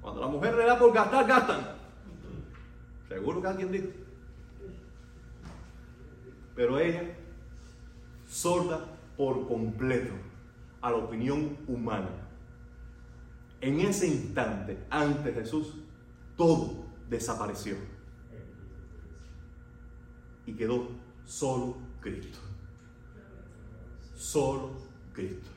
Cuando 0.00 0.20
la 0.20 0.28
mujer 0.28 0.54
le 0.54 0.64
da 0.66 0.78
por 0.78 0.92
gastar, 0.94 1.26
gastan. 1.26 1.66
Seguro 3.08 3.42
que 3.42 3.48
alguien 3.48 3.72
dijo. 3.72 3.88
Pero 6.54 6.78
ella, 6.78 7.02
sorda 8.28 8.84
por 9.16 9.48
completo 9.48 10.14
a 10.82 10.92
la 10.92 10.98
opinión 10.98 11.58
humana. 11.66 12.08
En 13.60 13.80
ese 13.80 14.06
instante, 14.06 14.78
ante 14.90 15.32
Jesús, 15.32 15.74
todo 16.36 16.84
desapareció. 17.10 17.74
Y 20.46 20.52
quedó 20.52 20.88
solo 21.24 21.85
Cristo. 22.06 22.38
Solo 24.14 24.70
Cristo. 25.12 25.50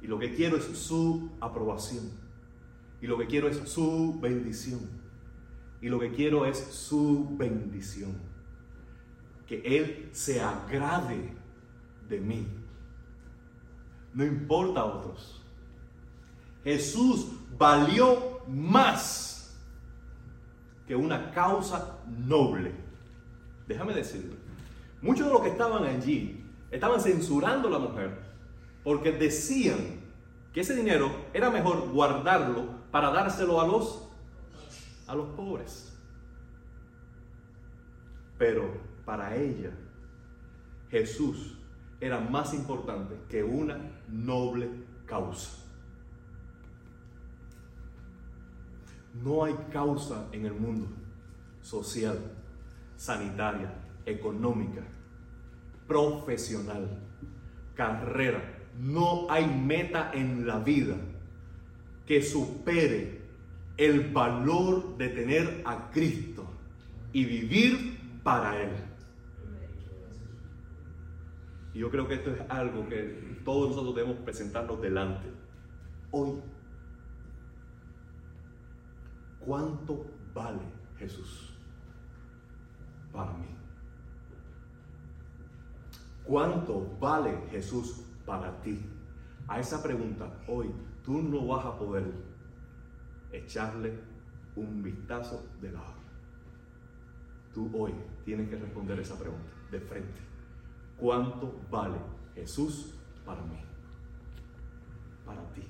Y 0.00 0.06
lo 0.06 0.18
que 0.18 0.34
quiero 0.34 0.56
es 0.56 0.64
su 0.64 1.30
aprobación. 1.40 2.10
Y 3.00 3.06
lo 3.08 3.18
que 3.18 3.26
quiero 3.26 3.48
es 3.48 3.56
su 3.68 4.18
bendición. 4.20 4.80
Y 5.80 5.88
lo 5.88 5.98
que 5.98 6.12
quiero 6.12 6.46
es 6.46 6.58
su 6.58 7.36
bendición. 7.36 8.14
Que 9.48 9.60
Él 9.64 10.10
se 10.12 10.40
agrade 10.40 11.34
de 12.08 12.20
mí. 12.20 12.46
No 14.12 14.24
importa 14.24 14.80
a 14.80 14.84
otros. 14.84 15.42
Jesús 16.62 17.32
valió 17.58 18.42
más 18.46 19.58
que 20.86 20.94
una 20.94 21.32
causa 21.32 21.98
noble. 22.06 22.83
Déjame 23.66 23.94
decirlo. 23.94 24.34
Muchos 25.00 25.26
de 25.26 25.32
los 25.32 25.42
que 25.42 25.50
estaban 25.50 25.84
allí 25.84 26.44
estaban 26.70 27.00
censurando 27.00 27.68
a 27.68 27.72
la 27.72 27.78
mujer 27.78 28.18
porque 28.82 29.12
decían 29.12 30.00
que 30.52 30.60
ese 30.60 30.76
dinero 30.76 31.10
era 31.32 31.50
mejor 31.50 31.90
guardarlo 31.90 32.68
para 32.90 33.10
dárselo 33.10 33.60
a 33.60 33.66
los 33.66 34.08
a 35.06 35.14
los 35.14 35.28
pobres. 35.30 35.92
Pero 38.38 38.70
para 39.04 39.36
ella 39.36 39.70
Jesús 40.90 41.58
era 42.00 42.20
más 42.20 42.54
importante 42.54 43.16
que 43.28 43.42
una 43.42 43.78
noble 44.08 44.70
causa. 45.06 45.58
No 49.22 49.44
hay 49.44 49.54
causa 49.72 50.28
en 50.32 50.44
el 50.44 50.54
mundo 50.54 50.88
social, 51.62 52.18
sanitaria, 52.96 53.72
económica, 54.06 54.82
profesional, 55.86 57.00
carrera. 57.74 58.42
No 58.78 59.30
hay 59.30 59.46
meta 59.46 60.10
en 60.12 60.46
la 60.46 60.58
vida 60.58 60.96
que 62.06 62.22
supere 62.22 63.22
el 63.76 64.12
valor 64.12 64.96
de 64.96 65.08
tener 65.08 65.62
a 65.64 65.90
Cristo 65.90 66.46
y 67.12 67.24
vivir 67.24 68.20
para 68.22 68.60
Él. 68.60 68.70
Y 71.72 71.80
yo 71.80 71.90
creo 71.90 72.06
que 72.06 72.14
esto 72.14 72.32
es 72.32 72.40
algo 72.48 72.88
que 72.88 73.40
todos 73.44 73.70
nosotros 73.70 73.94
debemos 73.96 74.18
presentarnos 74.18 74.80
delante. 74.80 75.28
Hoy, 76.12 76.40
¿cuánto 79.40 80.06
vale 80.32 80.62
Jesús 80.98 81.53
para 83.14 83.32
mí? 83.32 83.46
¿Cuánto 86.24 86.96
vale 86.98 87.38
Jesús 87.50 88.02
para 88.26 88.60
ti? 88.60 88.80
A 89.46 89.60
esa 89.60 89.82
pregunta 89.82 90.42
hoy 90.48 90.70
tú 91.04 91.22
no 91.22 91.46
vas 91.46 91.64
a 91.66 91.78
poder 91.78 92.12
echarle 93.30 93.98
un 94.56 94.82
vistazo 94.82 95.46
de 95.60 95.70
lado. 95.72 95.94
Tú 97.52 97.70
hoy 97.74 97.94
tienes 98.24 98.48
que 98.48 98.56
responder 98.56 98.98
esa 98.98 99.18
pregunta 99.18 99.50
de 99.70 99.80
frente. 99.80 100.20
¿Cuánto 100.96 101.60
vale 101.70 101.98
Jesús 102.34 102.94
para 103.24 103.42
mí? 103.42 103.60
Para 105.24 105.42
ti. 105.52 105.62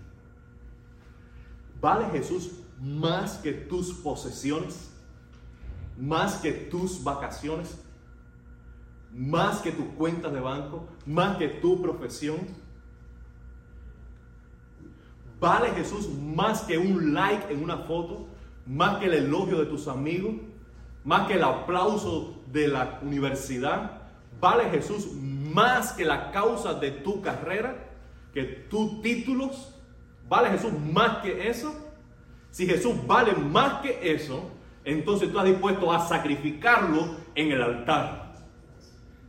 ¿Vale 1.80 2.07
Jesús 2.11 2.62
más 2.80 3.38
que 3.38 3.52
tus 3.52 3.92
posesiones? 3.92 4.93
¿Más 5.96 6.37
que 6.37 6.52
tus 6.52 7.02
vacaciones? 7.02 7.78
¿Más 9.12 9.61
que 9.61 9.70
tus 9.70 9.87
cuentas 9.96 10.33
de 10.33 10.40
banco? 10.40 10.88
¿Más 11.07 11.37
que 11.37 11.48
tu 11.48 11.80
profesión? 11.80 12.40
¿Vale 15.38 15.70
Jesús 15.70 16.09
más 16.09 16.62
que 16.62 16.78
un 16.78 17.14
like 17.14 17.52
en 17.52 17.62
una 17.62 17.78
foto? 17.78 18.26
¿Más 18.66 18.98
que 18.98 19.07
el 19.07 19.14
elogio 19.14 19.59
de 19.59 19.66
tus 19.66 19.88
amigos? 19.88 20.35
¿Más 21.04 21.28
que 21.28 21.35
el 21.35 21.44
aplauso 21.44 22.42
de 22.50 22.68
la 22.68 22.98
universidad? 23.02 24.02
¿Vale 24.40 24.70
Jesús 24.70 25.12
más 25.12 25.92
que 25.92 26.04
la 26.04 26.33
causa 26.33 26.74
de 26.74 26.90
tu 26.90 27.20
carrera? 27.20 27.92
¿Que 28.33 28.42
tus 28.42 29.00
títulos? 29.02 29.74
¿Vale 30.28 30.50
Jesús 30.50 30.72
más 30.72 31.18
que 31.18 31.48
eso? 31.48 31.74
Si 32.50 32.66
Jesús 32.66 32.94
vale 33.07 33.35
más 33.35 33.83
que 33.83 34.12
eso, 34.14 34.50
entonces 34.85 35.31
tú 35.31 35.38
estás 35.38 35.51
dispuesto 35.51 35.92
a 35.92 36.07
sacrificarlo 36.07 37.16
en 37.35 37.53
el 37.53 37.62
altar. 37.62 38.35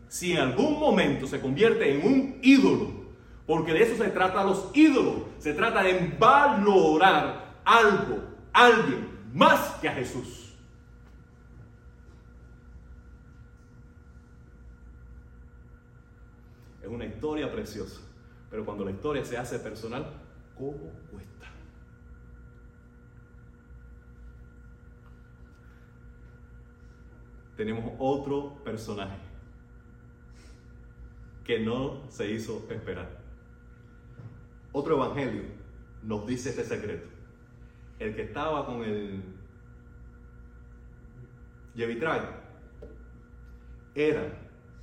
Si 0.07 0.33
en 0.33 0.39
algún 0.39 0.79
momento 0.79 1.27
se 1.27 1.39
convierte 1.39 1.93
en 1.93 2.05
un 2.05 2.39
ídolo, 2.41 3.05
porque 3.47 3.73
de 3.73 3.83
eso 3.83 4.03
se 4.03 4.09
trata 4.09 4.43
los 4.43 4.71
ídolos, 4.73 5.23
se 5.39 5.53
trata 5.53 5.83
de 5.83 6.15
valorar 6.19 7.59
algo, 7.63 8.23
alguien, 8.51 9.07
más 9.33 9.75
que 9.81 9.89
a 9.89 9.93
Jesús. 9.93 10.53
Es 16.81 16.87
una 16.87 17.05
historia 17.05 17.51
preciosa, 17.51 18.01
pero 18.49 18.63
cuando 18.63 18.85
la 18.85 18.91
historia 18.91 19.25
se 19.25 19.37
hace 19.37 19.57
personal, 19.59 20.21
¿cómo 20.55 20.91
cuesta? 21.11 21.34
Tenemos 27.55 27.93
otro 27.99 28.55
personaje 28.63 29.17
que 31.43 31.59
no 31.59 32.01
se 32.09 32.31
hizo 32.31 32.65
esperar. 32.69 33.23
Otro 34.71 34.95
evangelio 34.95 35.43
nos 36.03 36.25
dice 36.27 36.49
este 36.49 36.63
secreto. 36.63 37.07
El 37.99 38.15
que 38.15 38.23
estaba 38.23 38.65
con 38.65 38.83
el 38.83 39.23
Yevitray 41.75 42.21
era 43.93 44.37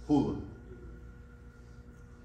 Judas. 0.06 0.42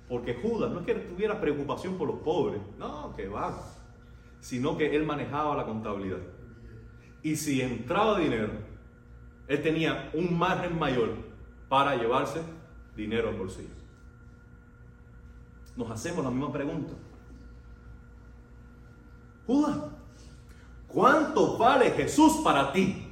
Porque 0.08 0.36
Judas 0.36 0.72
no 0.72 0.80
es 0.80 0.86
que 0.86 0.96
tuviera 0.96 1.42
preocupación 1.42 1.98
por 1.98 2.08
los 2.08 2.20
pobres, 2.20 2.62
no, 2.78 3.14
que 3.16 3.28
va, 3.28 3.62
sino 4.40 4.78
que 4.78 4.96
él 4.96 5.06
manejaba 5.06 5.58
la 5.58 5.66
contabilidad. 5.66 6.20
Y 7.22 7.36
si 7.36 7.62
entraba 7.62 8.18
dinero, 8.18 8.54
él 9.48 9.62
tenía 9.62 10.10
un 10.14 10.38
margen 10.38 10.78
mayor 10.78 11.16
para 11.70 11.96
llevarse 11.96 12.42
dinero 12.96 13.30
al 13.30 13.36
bolsillo. 13.36 13.70
Nos 15.76 15.90
hacemos 15.92 16.24
la 16.24 16.32
misma 16.32 16.52
pregunta. 16.52 16.94
Judas, 19.46 19.78
¿cuánto 20.88 21.58
vale 21.58 21.92
Jesús 21.92 22.42
para 22.44 22.74
ti? 22.74 23.04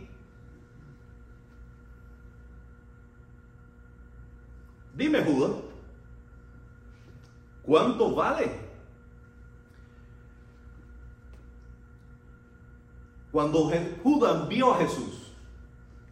Dime, 4.93 5.21
Judas, 5.23 5.51
¿cuánto 7.63 8.15
vale? 8.15 8.65
Cuando 13.31 13.69
Judas 14.01 14.47
vio 14.47 14.73
a 14.73 14.77
Jesús 14.77 15.24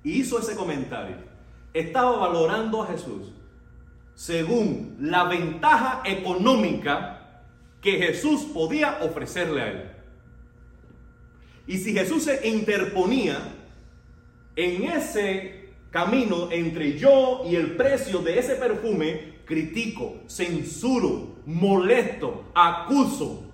hizo 0.04 0.40
ese 0.40 0.56
comentario, 0.56 1.18
estaba 1.74 2.18
valorando 2.18 2.84
a 2.84 2.88
Jesús 2.88 3.32
según 4.16 4.98
la 5.00 5.24
ventaja 5.26 6.02
económica 6.06 7.42
que 7.82 7.94
Jesús 7.94 8.44
podía 8.54 9.00
ofrecerle 9.02 9.62
a 9.62 9.72
él. 9.72 9.92
Y 11.68 11.78
si 11.78 11.94
Jesús 11.94 12.24
se 12.24 12.48
interponía 12.48 13.38
en 14.56 14.84
ese 14.84 15.70
camino 15.92 16.52
entre 16.52 16.98
yo 16.98 17.44
y 17.46 17.56
el 17.56 17.76
precio 17.76 18.20
de 18.20 18.40
ese 18.40 18.56
perfume, 18.56 19.40
critico, 19.46 20.22
censuro, 20.28 21.38
molesto, 21.46 22.46
acuso. 22.54 23.52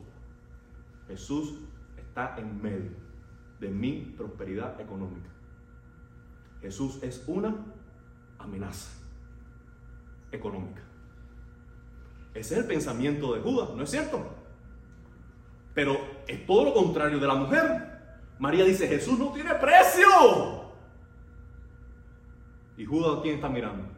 Jesús 1.08 1.56
está 1.98 2.36
en 2.38 2.62
medio 2.62 2.92
de 3.60 3.70
mi 3.70 4.14
prosperidad 4.18 4.80
económica. 4.80 5.30
Jesús 6.62 7.00
es 7.02 7.24
una 7.28 7.56
amenaza 8.38 8.92
económica. 10.32 10.82
Ese 12.34 12.54
es 12.56 12.60
el 12.62 12.68
pensamiento 12.68 13.34
de 13.34 13.42
Judas, 13.42 13.72
¿no 13.76 13.84
es 13.84 13.90
cierto? 13.90 14.26
Pero 15.74 16.00
es 16.28 16.46
todo 16.46 16.66
lo 16.66 16.74
contrario 16.74 17.20
de 17.20 17.28
la 17.28 17.36
mujer. 17.36 17.90
María 18.38 18.64
dice, 18.66 18.88
Jesús 18.88 19.18
no 19.18 19.32
tiene 19.32 19.56
precio. 19.56 20.08
Y 22.78 22.86
Judas, 22.86 23.20
¿quién 23.22 23.36
está 23.36 23.50
mirando? 23.50 23.90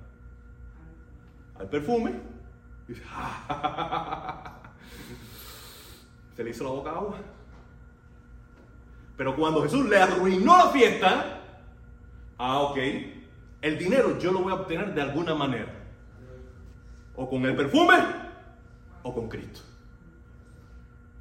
Al 1.59 1.69
perfume. 1.69 2.19
Se 6.35 6.43
le 6.43 6.49
hizo 6.49 6.63
la 6.63 6.69
boca 6.71 6.91
agua. 6.91 7.17
Pero 9.17 9.35
cuando 9.35 9.61
Jesús 9.61 9.85
le 9.87 9.97
arruinó 9.97 10.57
la 10.57 10.69
fiesta, 10.69 11.40
ah, 12.41 12.59
ok, 12.61 12.77
el 13.61 13.77
dinero 13.77 14.17
yo 14.17 14.31
lo 14.31 14.39
voy 14.39 14.51
a 14.51 14.55
obtener 14.55 14.93
de 14.93 15.01
alguna 15.01 15.35
manera. 15.35 15.71
O 17.15 17.29
con 17.29 17.45
el 17.45 17.55
perfume 17.55 17.93
o 19.03 19.13
con 19.13 19.29
Cristo. 19.29 19.61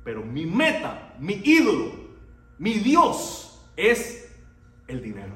Pero 0.03 0.25
mi 0.25 0.47
meta, 0.47 1.15
mi 1.19 1.35
ídolo, 1.45 1.93
mi 2.59 2.75
Dios 2.75 3.63
es 3.77 4.35
el 4.89 5.03
dinero. 5.03 5.35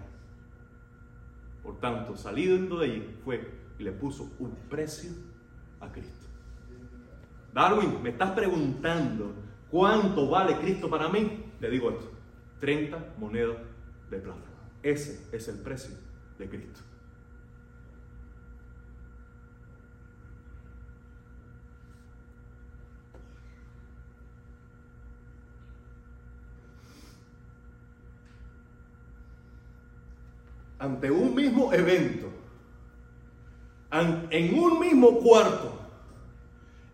Por 1.62 1.78
tanto, 1.80 2.16
saliendo 2.16 2.78
de 2.78 2.86
allí 2.86 3.16
fue 3.22 3.52
y 3.78 3.82
le 3.82 3.92
puso 3.92 4.30
un 4.38 4.54
precio 4.70 5.10
a 5.80 5.92
Cristo. 5.92 6.26
Darwin, 7.52 8.02
me 8.02 8.10
estás 8.10 8.30
preguntando 8.30 9.34
cuánto 9.70 10.28
vale 10.30 10.56
Cristo 10.58 10.88
para 10.88 11.08
mí. 11.08 11.44
Le 11.60 11.70
digo 11.70 11.90
esto, 11.90 12.10
30 12.60 13.14
monedas 13.18 13.56
de 14.10 14.18
plata. 14.18 14.53
Ese 14.84 15.18
es 15.32 15.48
el 15.48 15.56
precio 15.60 15.94
de 16.38 16.46
Cristo. 16.46 16.80
ante 30.76 31.10
un 31.10 31.34
mismo 31.34 31.72
evento, 31.72 32.26
en 33.90 34.58
un 34.58 34.78
mismo 34.78 35.18
cuarto, 35.20 35.72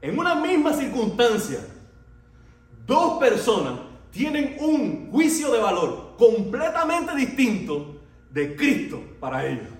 en 0.00 0.16
una 0.16 0.36
misma 0.36 0.72
circunstancia, 0.74 1.58
dos 2.86 3.18
personas 3.18 3.80
tienen 4.12 4.56
un 4.60 5.10
juicio 5.10 5.50
de 5.50 5.58
valor 5.58 6.09
completamente 6.20 7.16
distinto 7.16 7.98
de 8.30 8.54
Cristo 8.54 9.02
para 9.18 9.46
ellos. 9.46 9.72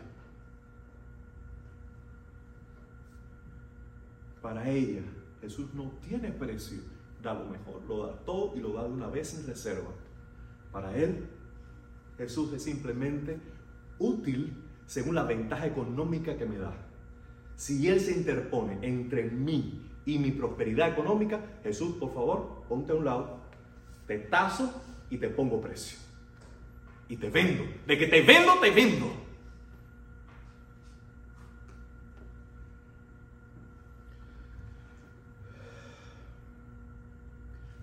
Para 4.41 4.67
ella, 4.71 5.03
Jesús 5.43 5.67
no 5.75 5.93
tiene 6.09 6.33
precio, 6.33 6.79
da 7.23 7.35
lo 7.35 7.45
mejor, 7.45 7.83
lo 7.87 8.07
da 8.07 8.19
todo 8.25 8.57
y 8.57 8.61
lo 8.61 8.73
da 8.73 8.85
de 8.85 8.89
una 8.89 9.09
vez 9.09 9.39
en 9.39 9.47
reserva. 9.47 9.91
Para 10.73 10.97
él, 10.97 11.29
Jesús 12.17 12.51
es 12.55 12.63
simplemente 12.63 13.39
útil 13.99 14.55
según 14.87 15.17
la 15.17 15.25
ventaja 15.25 15.67
económica 15.67 16.39
que 16.39 16.47
me 16.47 16.57
da. 16.57 16.73
Si 17.55 17.87
Él 17.87 18.01
se 18.01 18.13
interpone 18.13 18.79
entre 18.81 19.25
mí 19.25 19.91
y 20.07 20.19
mi 20.19 20.31
prosperidad 20.31 20.89
económica, 20.89 21.61
Jesús, 21.63 21.97
por 21.97 22.15
favor, 22.15 22.65
ponte 22.67 22.93
a 22.93 22.95
un 22.95 23.05
lado, 23.05 23.41
te 24.07 24.19
tazo 24.19 24.73
y 25.11 25.19
te 25.19 25.29
pongo 25.29 25.61
precio. 25.61 26.10
Y 27.11 27.17
te 27.17 27.29
vendo. 27.29 27.65
De 27.87 27.99
que 27.99 28.07
te 28.07 28.23
vendo, 28.23 28.59
te 28.59 28.71
vendo. 28.71 29.13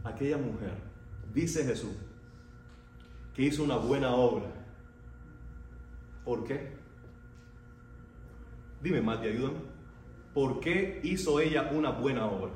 Aquella 0.03 0.37
mujer, 0.37 0.73
dice 1.31 1.63
Jesús, 1.63 1.95
que 3.35 3.43
hizo 3.43 3.63
una 3.63 3.75
buena 3.75 4.15
obra 4.15 4.57
¿Por 6.27 6.43
qué? 6.43 6.59
Dime, 8.81 9.01
Mati, 9.01 9.27
ayúdame. 9.27 9.59
¿Por 10.33 10.59
qué 10.59 10.99
hizo 11.01 11.39
ella 11.39 11.71
una 11.71 11.91
buena 11.91 12.25
obra? 12.25 12.51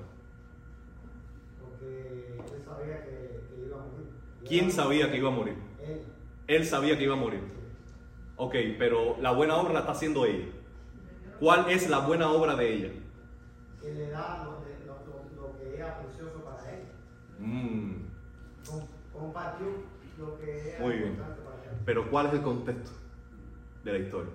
Porque 1.62 2.36
él 2.36 2.64
sabía 2.66 3.02
que, 3.06 3.64
iba 3.66 3.78
a 3.78 3.86
morir. 3.86 4.08
¿Quién 4.46 4.72
sabía 4.74 5.10
que 5.10 5.18
iba 5.20 5.30
a 5.30 5.32
morir? 5.32 5.56
Él. 5.88 6.02
Él 6.52 6.66
sabía 6.66 6.98
que 6.98 7.06
iba 7.06 7.14
a 7.14 7.18
morir. 7.18 7.42
Ok, 8.36 8.56
pero 8.78 9.16
la 9.22 9.32
buena 9.32 9.56
obra 9.56 9.72
la 9.72 9.80
está 9.80 9.94
haciendo 9.94 10.26
ella. 10.26 10.48
¿Cuál 11.40 11.70
es 11.70 11.90
la 11.90 12.00
buena 12.00 12.30
obra 12.30 12.56
de 12.56 12.74
ella? 12.74 12.90
Que 13.82 13.94
le 13.94 14.10
da 14.10 14.44
lo, 14.44 14.62
que 15.58 15.76
era 15.76 16.00
precioso 16.00 16.44
para 16.44 16.74
él. 16.74 16.84
Mm. 17.40 17.94
Compartió 19.14 19.68
lo 20.20 20.38
que 20.40 20.72
era 20.72 20.80
Muy 20.82 20.98
bien. 20.98 21.16
para 21.16 21.30
él. 21.30 21.78
Pero 21.86 22.12
¿cuál 22.12 22.28
es 22.28 22.34
el 22.34 22.42
contexto? 22.42 22.92
de 23.86 23.94
la 23.94 24.00
historia. 24.00 24.32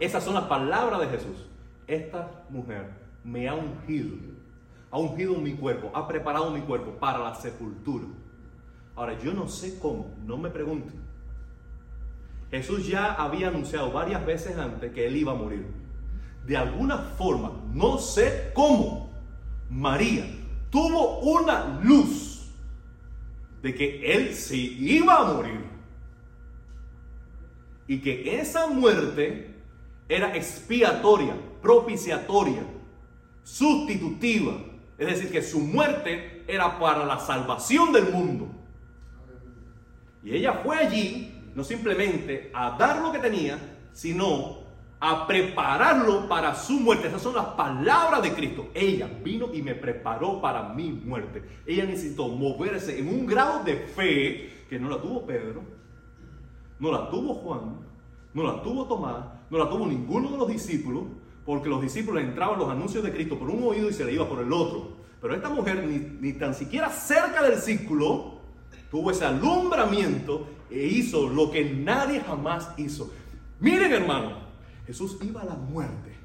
Esas 0.00 0.24
son 0.24 0.34
las 0.34 0.44
palabras 0.44 1.00
de 1.00 1.08
Jesús. 1.08 1.46
Esta 1.86 2.44
mujer 2.48 2.90
me 3.22 3.46
ha 3.48 3.54
ungido, 3.54 4.16
ha 4.90 4.98
ungido 4.98 5.34
mi 5.34 5.54
cuerpo, 5.54 5.90
ha 5.94 6.08
preparado 6.08 6.50
mi 6.50 6.62
cuerpo 6.62 6.92
para 6.92 7.18
la 7.18 7.34
sepultura. 7.34 8.06
Ahora, 9.00 9.18
yo 9.18 9.32
no 9.32 9.48
sé 9.48 9.78
cómo, 9.78 10.14
no 10.26 10.36
me 10.36 10.50
pregunten. 10.50 10.92
Jesús 12.50 12.86
ya 12.86 13.14
había 13.14 13.48
anunciado 13.48 13.90
varias 13.90 14.26
veces 14.26 14.58
antes 14.58 14.92
que 14.92 15.06
él 15.06 15.16
iba 15.16 15.32
a 15.32 15.36
morir. 15.36 15.64
De 16.46 16.54
alguna 16.54 16.98
forma, 16.98 17.50
no 17.72 17.96
sé 17.96 18.50
cómo, 18.52 19.10
María 19.70 20.26
tuvo 20.68 21.20
una 21.20 21.80
luz 21.82 22.50
de 23.62 23.74
que 23.74 24.12
él 24.12 24.34
sí 24.34 24.76
iba 24.78 25.16
a 25.16 25.32
morir 25.32 25.64
y 27.86 28.02
que 28.02 28.38
esa 28.38 28.66
muerte 28.66 29.56
era 30.10 30.36
expiatoria, 30.36 31.34
propiciatoria, 31.62 32.66
sustitutiva. 33.44 34.58
Es 34.98 35.06
decir, 35.06 35.32
que 35.32 35.40
su 35.40 35.60
muerte 35.60 36.44
era 36.46 36.78
para 36.78 37.06
la 37.06 37.18
salvación 37.18 37.94
del 37.94 38.12
mundo. 38.12 38.59
Y 40.22 40.34
ella 40.34 40.60
fue 40.64 40.76
allí, 40.76 41.34
no 41.54 41.64
simplemente 41.64 42.50
a 42.54 42.76
dar 42.78 43.00
lo 43.00 43.12
que 43.12 43.18
tenía, 43.18 43.58
sino 43.92 44.60
a 45.00 45.26
prepararlo 45.26 46.28
para 46.28 46.54
su 46.54 46.74
muerte. 46.74 47.08
Esas 47.08 47.22
son 47.22 47.34
las 47.34 47.46
palabras 47.46 48.22
de 48.22 48.34
Cristo. 48.34 48.68
Ella 48.74 49.08
vino 49.24 49.48
y 49.52 49.62
me 49.62 49.74
preparó 49.74 50.40
para 50.40 50.74
mi 50.74 50.92
muerte. 50.92 51.42
Ella 51.66 51.86
necesitó 51.86 52.28
moverse 52.28 52.98
en 52.98 53.08
un 53.08 53.26
grado 53.26 53.64
de 53.64 53.76
fe 53.76 54.66
que 54.68 54.78
no 54.78 54.88
la 54.90 55.00
tuvo 55.00 55.26
Pedro, 55.26 55.62
no 56.78 56.92
la 56.92 57.10
tuvo 57.10 57.34
Juan, 57.34 57.80
no 58.32 58.42
la 58.42 58.62
tuvo 58.62 58.86
Tomás, 58.86 59.24
no 59.50 59.58
la 59.58 59.68
tuvo 59.68 59.86
ninguno 59.86 60.30
de 60.30 60.38
los 60.38 60.48
discípulos, 60.48 61.04
porque 61.44 61.68
los 61.68 61.82
discípulos 61.82 62.22
entraban 62.22 62.58
los 62.58 62.70
anuncios 62.70 63.02
de 63.02 63.12
Cristo 63.12 63.38
por 63.38 63.50
un 63.50 63.62
oído 63.64 63.88
y 63.88 63.92
se 63.92 64.04
le 64.04 64.12
iba 64.12 64.28
por 64.28 64.40
el 64.40 64.52
otro. 64.52 65.00
Pero 65.20 65.34
esta 65.34 65.48
mujer 65.48 65.84
ni, 66.20 66.32
tan 66.34 66.54
siquiera 66.54 66.88
cerca 66.88 67.42
del 67.42 67.58
círculo 67.58 68.29
tuvo 68.90 69.10
ese 69.10 69.24
alumbramiento 69.24 70.46
e 70.70 70.86
hizo 70.86 71.28
lo 71.28 71.50
que 71.50 71.64
nadie 71.64 72.20
jamás 72.20 72.70
hizo. 72.76 73.12
Miren 73.58 73.92
hermano, 73.92 74.38
Jesús 74.86 75.18
iba 75.22 75.42
a 75.42 75.44
la 75.44 75.54
muerte, 75.54 76.16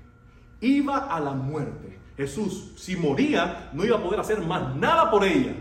iba 0.62 0.98
a 0.98 1.20
la 1.20 1.32
muerte. 1.32 2.00
Jesús, 2.18 2.72
si 2.78 2.96
moría, 2.96 3.70
no 3.74 3.84
iba 3.84 3.98
a 3.98 4.04
poder 4.04 4.20
hacer 4.20 4.42
más 4.42 4.76
nada 4.76 5.12
por 5.12 5.24
ella. 5.24 5.54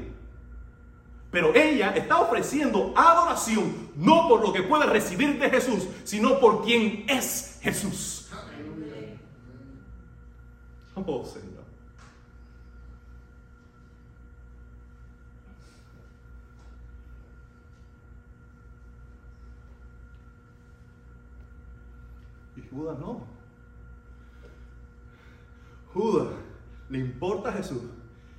Pero 1.30 1.52
ella 1.52 1.90
está 1.96 2.20
ofreciendo 2.20 2.92
adoración 2.96 3.90
no 3.96 4.28
por 4.28 4.40
lo 4.40 4.52
que 4.52 4.62
puede 4.62 4.86
recibir 4.86 5.38
de 5.38 5.50
Jesús, 5.50 5.88
sino 6.04 6.38
por 6.38 6.64
quien 6.64 7.04
es 7.08 7.58
Jesús. 7.60 8.30
Oh 10.94 11.24
Señor. 11.24 11.53
Y 22.74 22.76
Judas 22.76 22.98
no. 22.98 23.24
Judas 25.92 26.28
le 26.88 26.98
importa 26.98 27.50
a 27.50 27.52
Jesús 27.52 27.82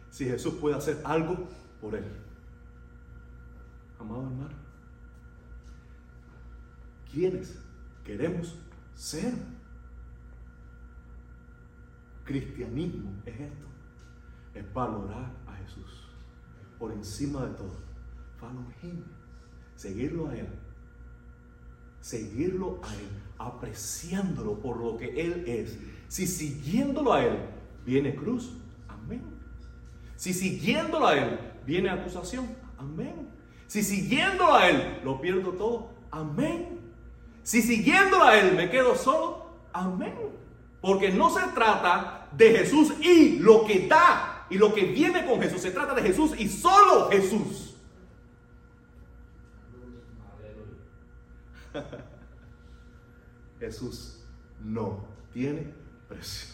si 0.10 0.26
Jesús 0.26 0.56
puede 0.56 0.76
hacer 0.76 1.02
algo 1.06 1.48
por 1.80 1.96
él 1.96 2.06
amado 4.06 4.24
hermano? 4.24 4.56
¿Quiénes 7.12 7.60
queremos 8.04 8.58
ser? 8.94 9.34
Cristianismo 12.24 13.12
es 13.26 13.40
esto, 13.40 13.66
es 14.56 14.74
valorar 14.74 15.32
a 15.46 15.56
Jesús 15.58 16.10
por 16.80 16.92
encima 16.92 17.46
de 17.46 17.54
todo. 17.54 17.78
Follow 18.38 18.66
him, 18.82 19.04
seguirlo 19.76 20.28
a 20.28 20.36
él, 20.36 20.50
seguirlo 22.06 22.80
a 22.84 22.94
él, 22.94 23.10
apreciándolo 23.40 24.60
por 24.60 24.78
lo 24.78 24.96
que 24.96 25.20
él 25.20 25.44
es. 25.48 25.76
Si 26.08 26.28
siguiéndolo 26.28 27.12
a 27.12 27.26
él 27.26 27.36
viene 27.84 28.14
cruz, 28.14 28.52
amén. 28.88 29.24
Si 30.16 30.32
siguiéndolo 30.32 31.08
a 31.08 31.18
él 31.18 31.40
viene 31.66 31.90
acusación, 31.90 32.48
amén. 32.78 33.28
Si 33.66 33.82
siguiéndolo 33.82 34.54
a 34.54 34.70
él 34.70 35.00
lo 35.04 35.20
pierdo 35.20 35.54
todo, 35.54 35.90
amén. 36.12 36.80
Si 37.42 37.64
siguiéndolo 37.64 38.24
a 38.24 38.38
él 38.38 38.56
me 38.56 38.70
quedo 38.70 38.96
solo, 38.96 39.48
amén. 39.74 40.14
Porque 40.82 41.10
no 41.10 41.32
se 41.32 41.42
trata 41.56 42.30
de 42.34 42.52
Jesús 42.52 42.94
y 43.02 43.40
lo 43.40 43.66
que 43.66 43.88
da 43.88 44.46
y 44.52 44.60
lo 44.60 44.76
que 44.76 44.86
viene 44.86 45.26
con 45.26 45.42
Jesús. 45.42 45.60
Se 45.60 45.72
trata 45.72 45.96
de 45.96 46.04
Jesús 46.04 46.34
y 46.38 46.50
solo 46.50 47.10
Jesús. 47.10 47.65
Jesús 53.60 54.24
no 54.64 55.06
tiene 55.34 55.74
precio. 56.08 56.54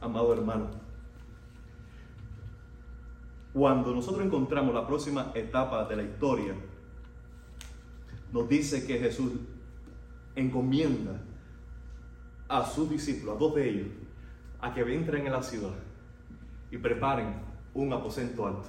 Amado 0.00 0.32
hermano, 0.32 0.70
cuando 3.52 3.94
nosotros 3.94 4.24
encontramos 4.24 4.74
la 4.74 4.86
próxima 4.86 5.32
etapa 5.34 5.86
de 5.86 5.96
la 5.96 6.02
historia, 6.02 6.54
nos 8.32 8.48
dice 8.48 8.86
que 8.86 8.98
Jesús 8.98 9.32
encomienda 10.34 11.22
a 12.48 12.64
sus 12.64 12.90
discípulos, 12.90 13.36
a 13.36 13.38
dos 13.38 13.54
de 13.54 13.68
ellos, 13.68 13.88
a 14.60 14.74
que 14.74 14.80
entren 14.82 15.26
en 15.26 15.32
la 15.32 15.42
ciudad 15.42 15.74
y 16.70 16.76
preparen 16.76 17.34
un 17.72 17.92
aposento 17.92 18.46
alto 18.46 18.68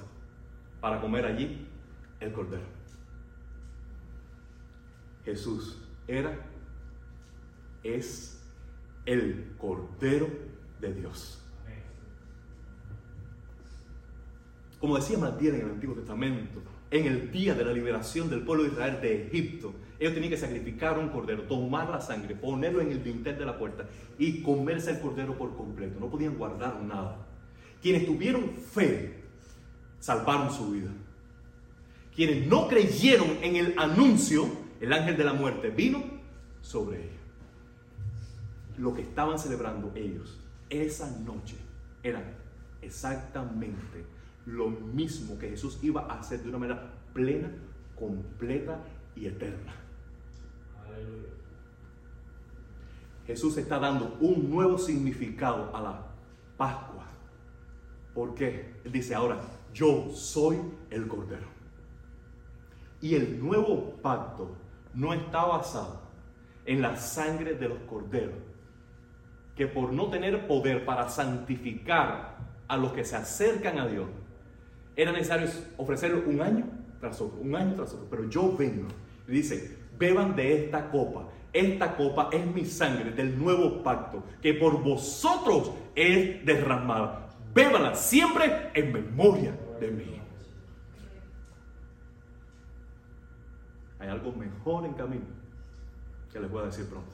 para 0.80 1.00
comer 1.00 1.26
allí 1.26 1.66
el 2.20 2.32
cordero. 2.32 2.77
Jesús 5.28 5.76
era, 6.06 6.38
es 7.82 8.40
el 9.04 9.52
cordero 9.58 10.26
de 10.80 10.94
Dios. 10.94 11.38
Como 14.80 14.96
decía 14.96 15.18
Matías 15.18 15.54
en 15.54 15.60
el 15.60 15.70
Antiguo 15.70 15.96
Testamento, 15.96 16.62
en 16.90 17.06
el 17.06 17.30
día 17.30 17.54
de 17.54 17.64
la 17.64 17.72
liberación 17.72 18.30
del 18.30 18.42
pueblo 18.42 18.64
de 18.64 18.70
Israel 18.70 19.00
de 19.02 19.26
Egipto, 19.26 19.74
ellos 19.98 20.14
tenían 20.14 20.30
que 20.30 20.38
sacrificar 20.38 20.98
un 20.98 21.08
cordero, 21.08 21.42
tomar 21.42 21.90
la 21.90 22.00
sangre, 22.00 22.34
ponerlo 22.34 22.80
en 22.80 22.92
el 22.92 23.02
dintel 23.02 23.36
de 23.36 23.44
la 23.44 23.58
puerta 23.58 23.86
y 24.18 24.40
comerse 24.42 24.92
el 24.92 25.00
cordero 25.00 25.36
por 25.36 25.56
completo. 25.56 25.98
No 26.00 26.08
podían 26.08 26.38
guardar 26.38 26.80
nada. 26.80 27.26
Quienes 27.82 28.06
tuvieron 28.06 28.50
fe 28.54 29.24
salvaron 29.98 30.50
su 30.50 30.70
vida. 30.70 30.90
Quienes 32.14 32.46
no 32.46 32.68
creyeron 32.68 33.36
en 33.42 33.56
el 33.56 33.74
anuncio, 33.76 34.48
el 34.80 34.92
ángel 34.92 35.16
de 35.16 35.24
la 35.24 35.32
muerte 35.32 35.70
vino 35.70 36.02
sobre 36.60 37.04
ellos. 37.04 37.20
Lo 38.78 38.94
que 38.94 39.02
estaban 39.02 39.38
celebrando 39.38 39.92
ellos 39.94 40.38
esa 40.70 41.10
noche 41.20 41.56
era 42.02 42.22
exactamente 42.82 44.04
lo 44.46 44.70
mismo 44.70 45.38
que 45.38 45.50
Jesús 45.50 45.78
iba 45.82 46.02
a 46.02 46.20
hacer 46.20 46.42
de 46.42 46.48
una 46.48 46.58
manera 46.58 46.90
plena, 47.12 47.50
completa 47.98 48.80
y 49.16 49.26
eterna. 49.26 49.74
Jesús 53.26 53.58
está 53.58 53.78
dando 53.78 54.16
un 54.20 54.48
nuevo 54.50 54.78
significado 54.78 55.74
a 55.76 55.82
la 55.82 56.06
Pascua. 56.56 57.06
¿Por 58.14 58.34
qué? 58.34 58.74
Él 58.84 58.92
dice 58.92 59.14
ahora, 59.14 59.38
yo 59.74 60.10
soy 60.10 60.58
el 60.90 61.06
Cordero. 61.06 61.46
Y 63.00 63.14
el 63.14 63.38
nuevo 63.38 63.96
pacto 64.02 64.56
no 64.94 65.12
está 65.14 65.44
basado 65.44 66.02
en 66.64 66.82
la 66.82 66.96
sangre 66.96 67.54
de 67.54 67.68
los 67.68 67.78
corderos, 67.80 68.36
que 69.56 69.66
por 69.66 69.92
no 69.92 70.08
tener 70.08 70.46
poder 70.46 70.84
para 70.84 71.08
santificar 71.08 72.36
a 72.68 72.76
los 72.76 72.92
que 72.92 73.04
se 73.04 73.16
acercan 73.16 73.78
a 73.78 73.86
Dios, 73.86 74.06
era 74.94 75.12
necesario 75.12 75.48
ofrecer 75.76 76.14
un 76.14 76.40
año 76.40 76.66
tras 77.00 77.20
otro, 77.20 77.40
un 77.40 77.54
año 77.54 77.74
tras 77.74 77.94
otro. 77.94 78.06
Pero 78.10 78.28
yo 78.28 78.56
vengo 78.56 78.88
y 79.26 79.32
dice, 79.32 79.78
beban 79.98 80.36
de 80.36 80.64
esta 80.64 80.90
copa. 80.90 81.28
Esta 81.52 81.96
copa 81.96 82.28
es 82.30 82.44
mi 82.46 82.64
sangre 82.64 83.12
del 83.12 83.38
nuevo 83.38 83.82
pacto 83.82 84.22
que 84.42 84.54
por 84.54 84.82
vosotros 84.82 85.72
es 85.94 86.44
derramada. 86.44 87.30
Bébanla 87.54 87.94
siempre 87.94 88.70
en 88.74 88.92
memoria 88.92 89.58
de 89.80 89.90
mí. 89.90 90.17
Algo 94.08 94.32
mejor 94.32 94.86
en 94.86 94.94
camino 94.94 95.26
que 96.32 96.40
les 96.40 96.50
voy 96.50 96.62
a 96.62 96.66
decir 96.66 96.86
pronto. 96.86 97.12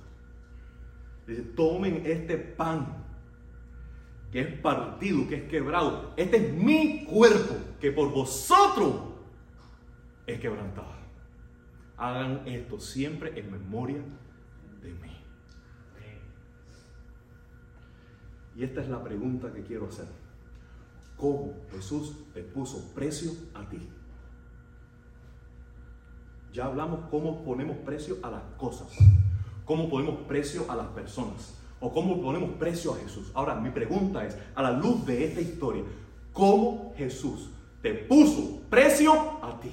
Dice, 1.26 1.42
tomen 1.42 2.02
este 2.04 2.36
pan 2.36 3.04
que 4.30 4.40
es 4.40 4.60
partido, 4.60 5.28
que 5.28 5.36
es 5.36 5.42
quebrado. 5.44 6.12
Este 6.16 6.36
es 6.38 6.52
mi 6.52 7.04
cuerpo 7.04 7.54
que 7.80 7.92
por 7.92 8.12
vosotros 8.12 8.96
es 10.26 10.40
quebrantado. 10.40 10.92
Hagan 11.96 12.42
esto 12.46 12.80
siempre 12.80 13.38
en 13.38 13.50
memoria 13.52 14.02
de 14.82 14.92
mí. 14.94 15.14
Y 18.56 18.62
esta 18.62 18.80
es 18.82 18.88
la 18.88 19.02
pregunta 19.02 19.52
que 19.52 19.62
quiero 19.62 19.88
hacer. 19.88 20.06
¿Cómo 21.16 21.54
Jesús 21.70 22.16
te 22.32 22.42
puso 22.42 22.92
precio 22.94 23.30
a 23.54 23.68
ti? 23.68 23.88
Ya 26.54 26.66
hablamos 26.66 27.00
cómo 27.10 27.42
ponemos 27.42 27.76
precio 27.78 28.18
a 28.22 28.30
las 28.30 28.42
cosas, 28.56 28.86
cómo 29.64 29.90
ponemos 29.90 30.20
precio 30.28 30.64
a 30.70 30.76
las 30.76 30.86
personas 30.86 31.58
o 31.80 31.92
cómo 31.92 32.22
ponemos 32.22 32.50
precio 32.50 32.94
a 32.94 32.96
Jesús. 32.96 33.32
Ahora, 33.34 33.56
mi 33.56 33.70
pregunta 33.70 34.24
es, 34.24 34.38
a 34.54 34.62
la 34.62 34.70
luz 34.70 35.04
de 35.04 35.24
esta 35.24 35.40
historia, 35.40 35.82
¿cómo 36.32 36.94
Jesús 36.96 37.50
te 37.82 37.92
puso 37.92 38.60
precio 38.70 39.12
a 39.44 39.58
ti? 39.58 39.72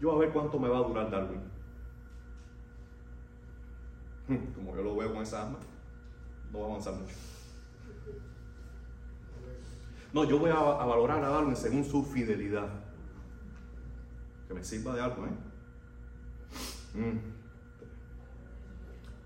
Yo 0.00 0.12
a 0.12 0.18
ver 0.18 0.30
cuánto 0.30 0.56
me 0.60 0.68
va 0.68 0.78
a 0.78 0.82
durar 0.82 1.10
Darwin. 1.10 1.40
Como 4.54 4.76
yo 4.76 4.82
lo 4.84 4.94
veo 4.94 5.12
con 5.12 5.22
esa 5.24 5.42
arma, 5.42 5.58
no 6.52 6.60
va 6.60 6.66
a 6.66 6.68
avanzar 6.68 6.94
mucho. 6.94 7.33
No, 10.14 10.24
yo 10.24 10.38
voy 10.38 10.50
a, 10.50 10.54
valorar 10.54 11.22
a 11.22 11.28
Darwin 11.28 11.56
según 11.56 11.84
su 11.84 12.02
fidelidad. 12.02 12.68
Que 14.48 14.54
me 14.54 14.64
sirva 14.64 14.94
de 14.94 15.02
algo, 15.02 15.26
¿eh? 15.26 15.30
Mm 16.94 17.34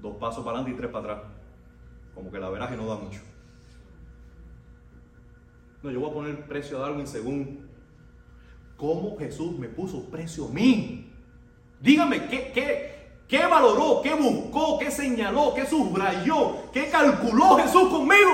dos 0.00 0.16
pasos 0.16 0.44
para 0.44 0.58
adelante 0.58 0.72
y 0.72 0.76
tres 0.76 0.90
para 0.90 1.12
atrás. 1.12 1.30
Como 2.14 2.30
que 2.30 2.38
la 2.38 2.50
veraje 2.50 2.76
no 2.76 2.86
da 2.86 2.96
mucho. 2.96 3.20
No, 5.82 5.90
yo 5.90 6.00
voy 6.00 6.10
a 6.10 6.14
poner 6.14 6.46
precio 6.46 6.78
a 6.78 6.80
Darwin 6.80 7.06
según 7.06 7.68
cómo 8.76 9.16
Jesús 9.18 9.58
me 9.58 9.68
puso 9.68 10.04
precio 10.10 10.46
a 10.46 10.50
mí. 10.50 11.12
Dígame, 11.80 12.26
¿qué, 12.28 12.50
qué, 12.52 13.10
qué 13.28 13.46
valoró, 13.46 14.00
qué 14.02 14.14
buscó, 14.14 14.78
qué 14.78 14.90
señaló, 14.90 15.54
qué 15.54 15.66
subrayó, 15.66 16.70
qué 16.72 16.90
calculó 16.90 17.56
Jesús 17.56 17.88
conmigo? 17.88 18.32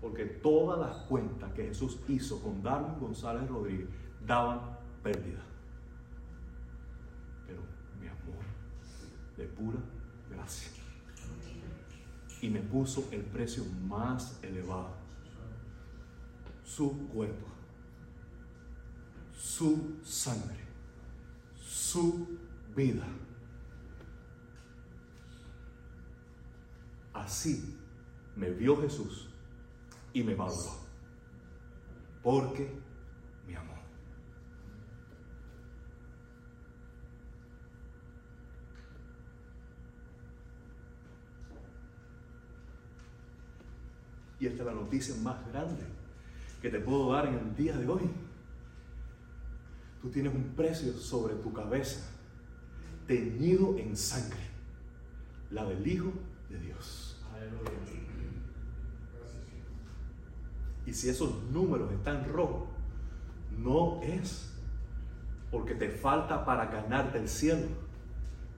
Porque 0.00 0.31
todas 0.42 0.78
las 0.78 0.96
cuentas 1.06 1.52
que 1.52 1.66
Jesús 1.66 1.98
hizo 2.08 2.42
con 2.42 2.62
Darwin 2.62 2.98
González 2.98 3.48
Rodríguez 3.48 3.88
daban 4.26 4.60
pérdida. 5.02 5.42
de 9.36 9.44
pura 9.44 9.78
gracia. 10.30 10.70
Y 12.40 12.50
me 12.50 12.60
puso 12.60 13.08
el 13.12 13.22
precio 13.22 13.64
más 13.86 14.38
elevado. 14.42 14.96
Su 16.64 17.08
cuerpo, 17.08 17.46
su 19.36 19.98
sangre, 20.02 20.64
su 21.56 22.38
vida. 22.74 23.06
Así 27.12 27.78
me 28.34 28.50
vio 28.50 28.80
Jesús 28.80 29.28
y 30.12 30.22
me 30.22 30.34
valoró. 30.34 30.82
Porque 32.22 32.82
Y 44.42 44.46
esta 44.48 44.62
es 44.62 44.66
la 44.66 44.74
noticia 44.74 45.14
más 45.22 45.36
grande 45.52 45.84
que 46.60 46.68
te 46.68 46.80
puedo 46.80 47.12
dar 47.12 47.26
en 47.28 47.34
el 47.34 47.54
día 47.54 47.76
de 47.76 47.86
hoy. 47.86 48.10
Tú 50.00 50.10
tienes 50.10 50.34
un 50.34 50.56
precio 50.56 50.94
sobre 50.94 51.36
tu 51.36 51.52
cabeza, 51.52 52.10
teñido 53.06 53.78
en 53.78 53.96
sangre, 53.96 54.50
la 55.52 55.64
del 55.64 55.86
Hijo 55.86 56.12
de 56.50 56.58
Dios. 56.58 57.16
Y 60.86 60.92
si 60.92 61.08
esos 61.08 61.42
números 61.50 61.92
están 61.92 62.24
rojos, 62.32 62.68
no 63.58 64.00
es 64.02 64.52
porque 65.50 65.74
te 65.74 65.90
falta 65.90 66.44
para 66.44 66.66
ganarte 66.66 67.18
el 67.18 67.28
cielo, 67.28 67.66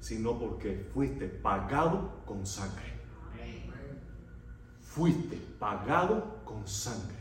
sino 0.01 0.39
porque 0.39 0.89
fuiste 0.95 1.27
pagado 1.29 2.23
con 2.25 2.47
sangre. 2.47 2.95
Fuiste 4.81 5.37
pagado 5.59 6.41
con 6.45 6.67
sangre. 6.69 7.17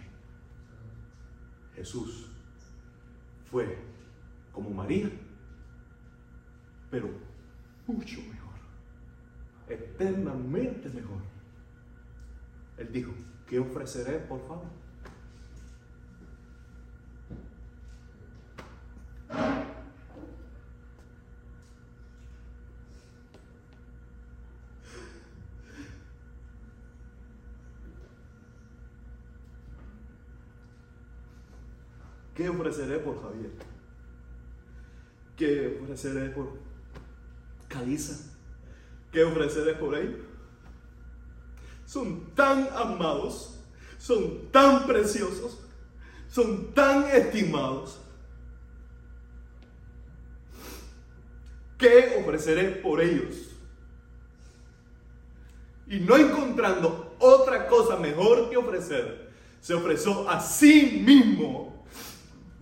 Jesús 1.74 2.30
fue 3.50 3.80
como 4.52 4.70
María, 4.70 5.10
pero 6.92 7.10
mucho 7.88 8.22
mejor, 8.22 8.54
eternamente 9.68 10.88
mejor. 10.90 11.22
Él 12.78 12.92
dijo, 12.92 13.12
¿qué 13.48 13.60
ofreceré, 13.60 14.20
por 14.20 14.40
favor? 14.48 14.83
¿Qué 32.44 32.50
ofreceré 32.50 33.00
por 33.00 33.22
Javier? 33.22 33.52
¿Qué 35.38 35.80
ofreceré 35.82 36.30
por 36.32 36.50
Caliza? 37.70 38.34
¿Qué 39.14 39.24
ofreceré 39.24 39.76
por 39.76 39.98
ellos? 39.98 40.20
Son 41.86 42.36
tan 42.36 42.68
amados, 42.76 43.58
son 43.98 44.52
tan 44.52 44.86
preciosos, 44.86 45.58
son 46.28 46.74
tan 46.74 47.06
estimados. 47.12 48.02
¿Qué 51.78 52.18
ofreceré 52.20 52.72
por 52.72 53.00
ellos? 53.00 53.56
Y 55.88 56.02
no 56.02 56.18
encontrando 56.18 57.16
otra 57.20 57.68
cosa 57.68 57.96
mejor 57.96 58.50
que 58.50 58.58
ofrecer, 58.58 59.32
se 59.62 59.74
ofreció 59.74 60.30
a 60.30 60.42
sí 60.42 61.02
mismo 61.06 61.73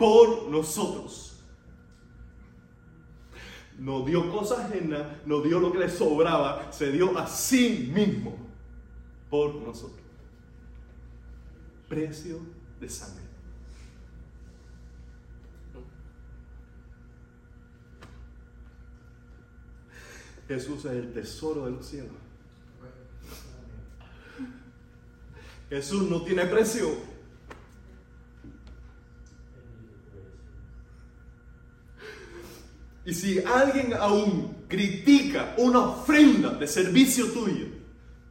por 0.02 0.48
nosotros. 0.48 1.32
No 3.78 4.04
dio 4.04 4.32
cosas 4.32 4.66
ajenas, 4.66 5.06
no 5.24 5.40
dio 5.42 5.60
lo 5.60 5.70
que 5.70 5.78
le 5.78 5.88
sobraba, 5.88 6.72
se 6.72 6.90
dio 6.90 7.16
a 7.16 7.28
sí 7.28 7.88
mismo 7.94 8.36
por 9.30 9.54
nosotros. 9.54 10.00
Precio 11.88 12.40
de 12.80 12.88
sangre. 12.88 13.22
Jesús 20.48 20.84
es 20.84 20.92
el 20.92 21.12
tesoro 21.12 21.66
de 21.66 21.70
los 21.70 21.86
cielos. 21.86 22.10
Jesús 25.70 26.10
no 26.10 26.22
tiene 26.22 26.44
precio. 26.46 27.11
Y 33.04 33.14
si 33.14 33.42
alguien 33.44 33.94
aún 33.94 34.64
critica 34.68 35.54
una 35.58 35.80
ofrenda 35.80 36.50
de 36.50 36.66
servicio 36.66 37.26
tuyo, 37.26 37.66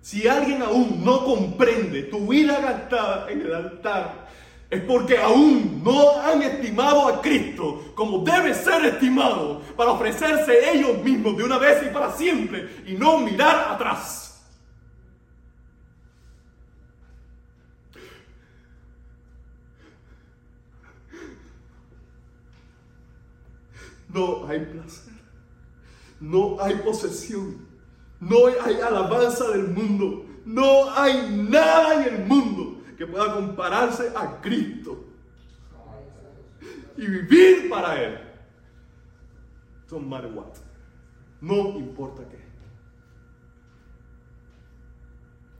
si 0.01 0.27
alguien 0.27 0.61
aún 0.61 1.03
no 1.03 1.25
comprende 1.25 2.03
tu 2.03 2.27
vida 2.27 2.59
gastada 2.59 3.29
en 3.29 3.41
el 3.41 3.53
altar, 3.53 4.27
es 4.69 4.81
porque 4.83 5.17
aún 5.17 5.81
no 5.83 6.21
han 6.21 6.41
estimado 6.41 7.07
a 7.07 7.21
Cristo 7.21 7.91
como 7.93 8.19
debe 8.19 8.53
ser 8.53 8.85
estimado 8.85 9.61
para 9.75 9.91
ofrecerse 9.91 10.71
ellos 10.71 11.03
mismos 11.03 11.35
de 11.35 11.43
una 11.43 11.57
vez 11.57 11.83
y 11.85 11.93
para 11.93 12.13
siempre 12.13 12.83
y 12.87 12.93
no 12.93 13.19
mirar 13.19 13.73
atrás. 13.73 14.30
No 24.13 24.47
hay 24.47 24.59
placer, 24.65 25.13
no 26.19 26.57
hay 26.59 26.75
posesión, 26.75 27.67
no 28.19 28.47
hay 28.63 28.75
alabanza 28.75 29.49
del 29.49 29.67
mundo, 29.69 30.25
no 30.45 30.89
hay 30.91 31.45
nada 31.49 32.05
en 32.05 32.15
el 32.15 32.27
mundo 32.27 32.83
que 32.97 33.05
pueda 33.07 33.33
compararse 33.33 34.11
a 34.15 34.41
Cristo 34.41 35.05
y 36.97 37.07
vivir 37.07 37.69
para 37.69 38.01
Él. 38.01 38.19
Don't 39.89 40.07
matter 40.07 40.31
what, 40.31 40.53
no 41.41 41.77
importa 41.77 42.23
qué. 42.29 42.41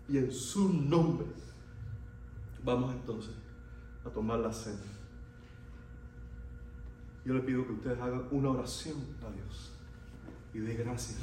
Y 0.07 0.17
en 0.17 0.31
su 0.31 0.71
nombre 0.71 1.27
vamos 2.63 2.93
entonces 2.93 3.33
a 4.05 4.09
tomar 4.09 4.39
la 4.39 4.51
cena. 4.51 5.00
Yo 7.23 7.33
le 7.33 7.41
pido 7.41 7.65
que 7.65 7.73
ustedes 7.73 7.99
hagan 7.99 8.23
una 8.31 8.49
oración 8.49 8.97
a 9.21 9.31
Dios 9.31 9.71
y 10.53 10.59
de 10.59 10.73
gracias 10.75 11.19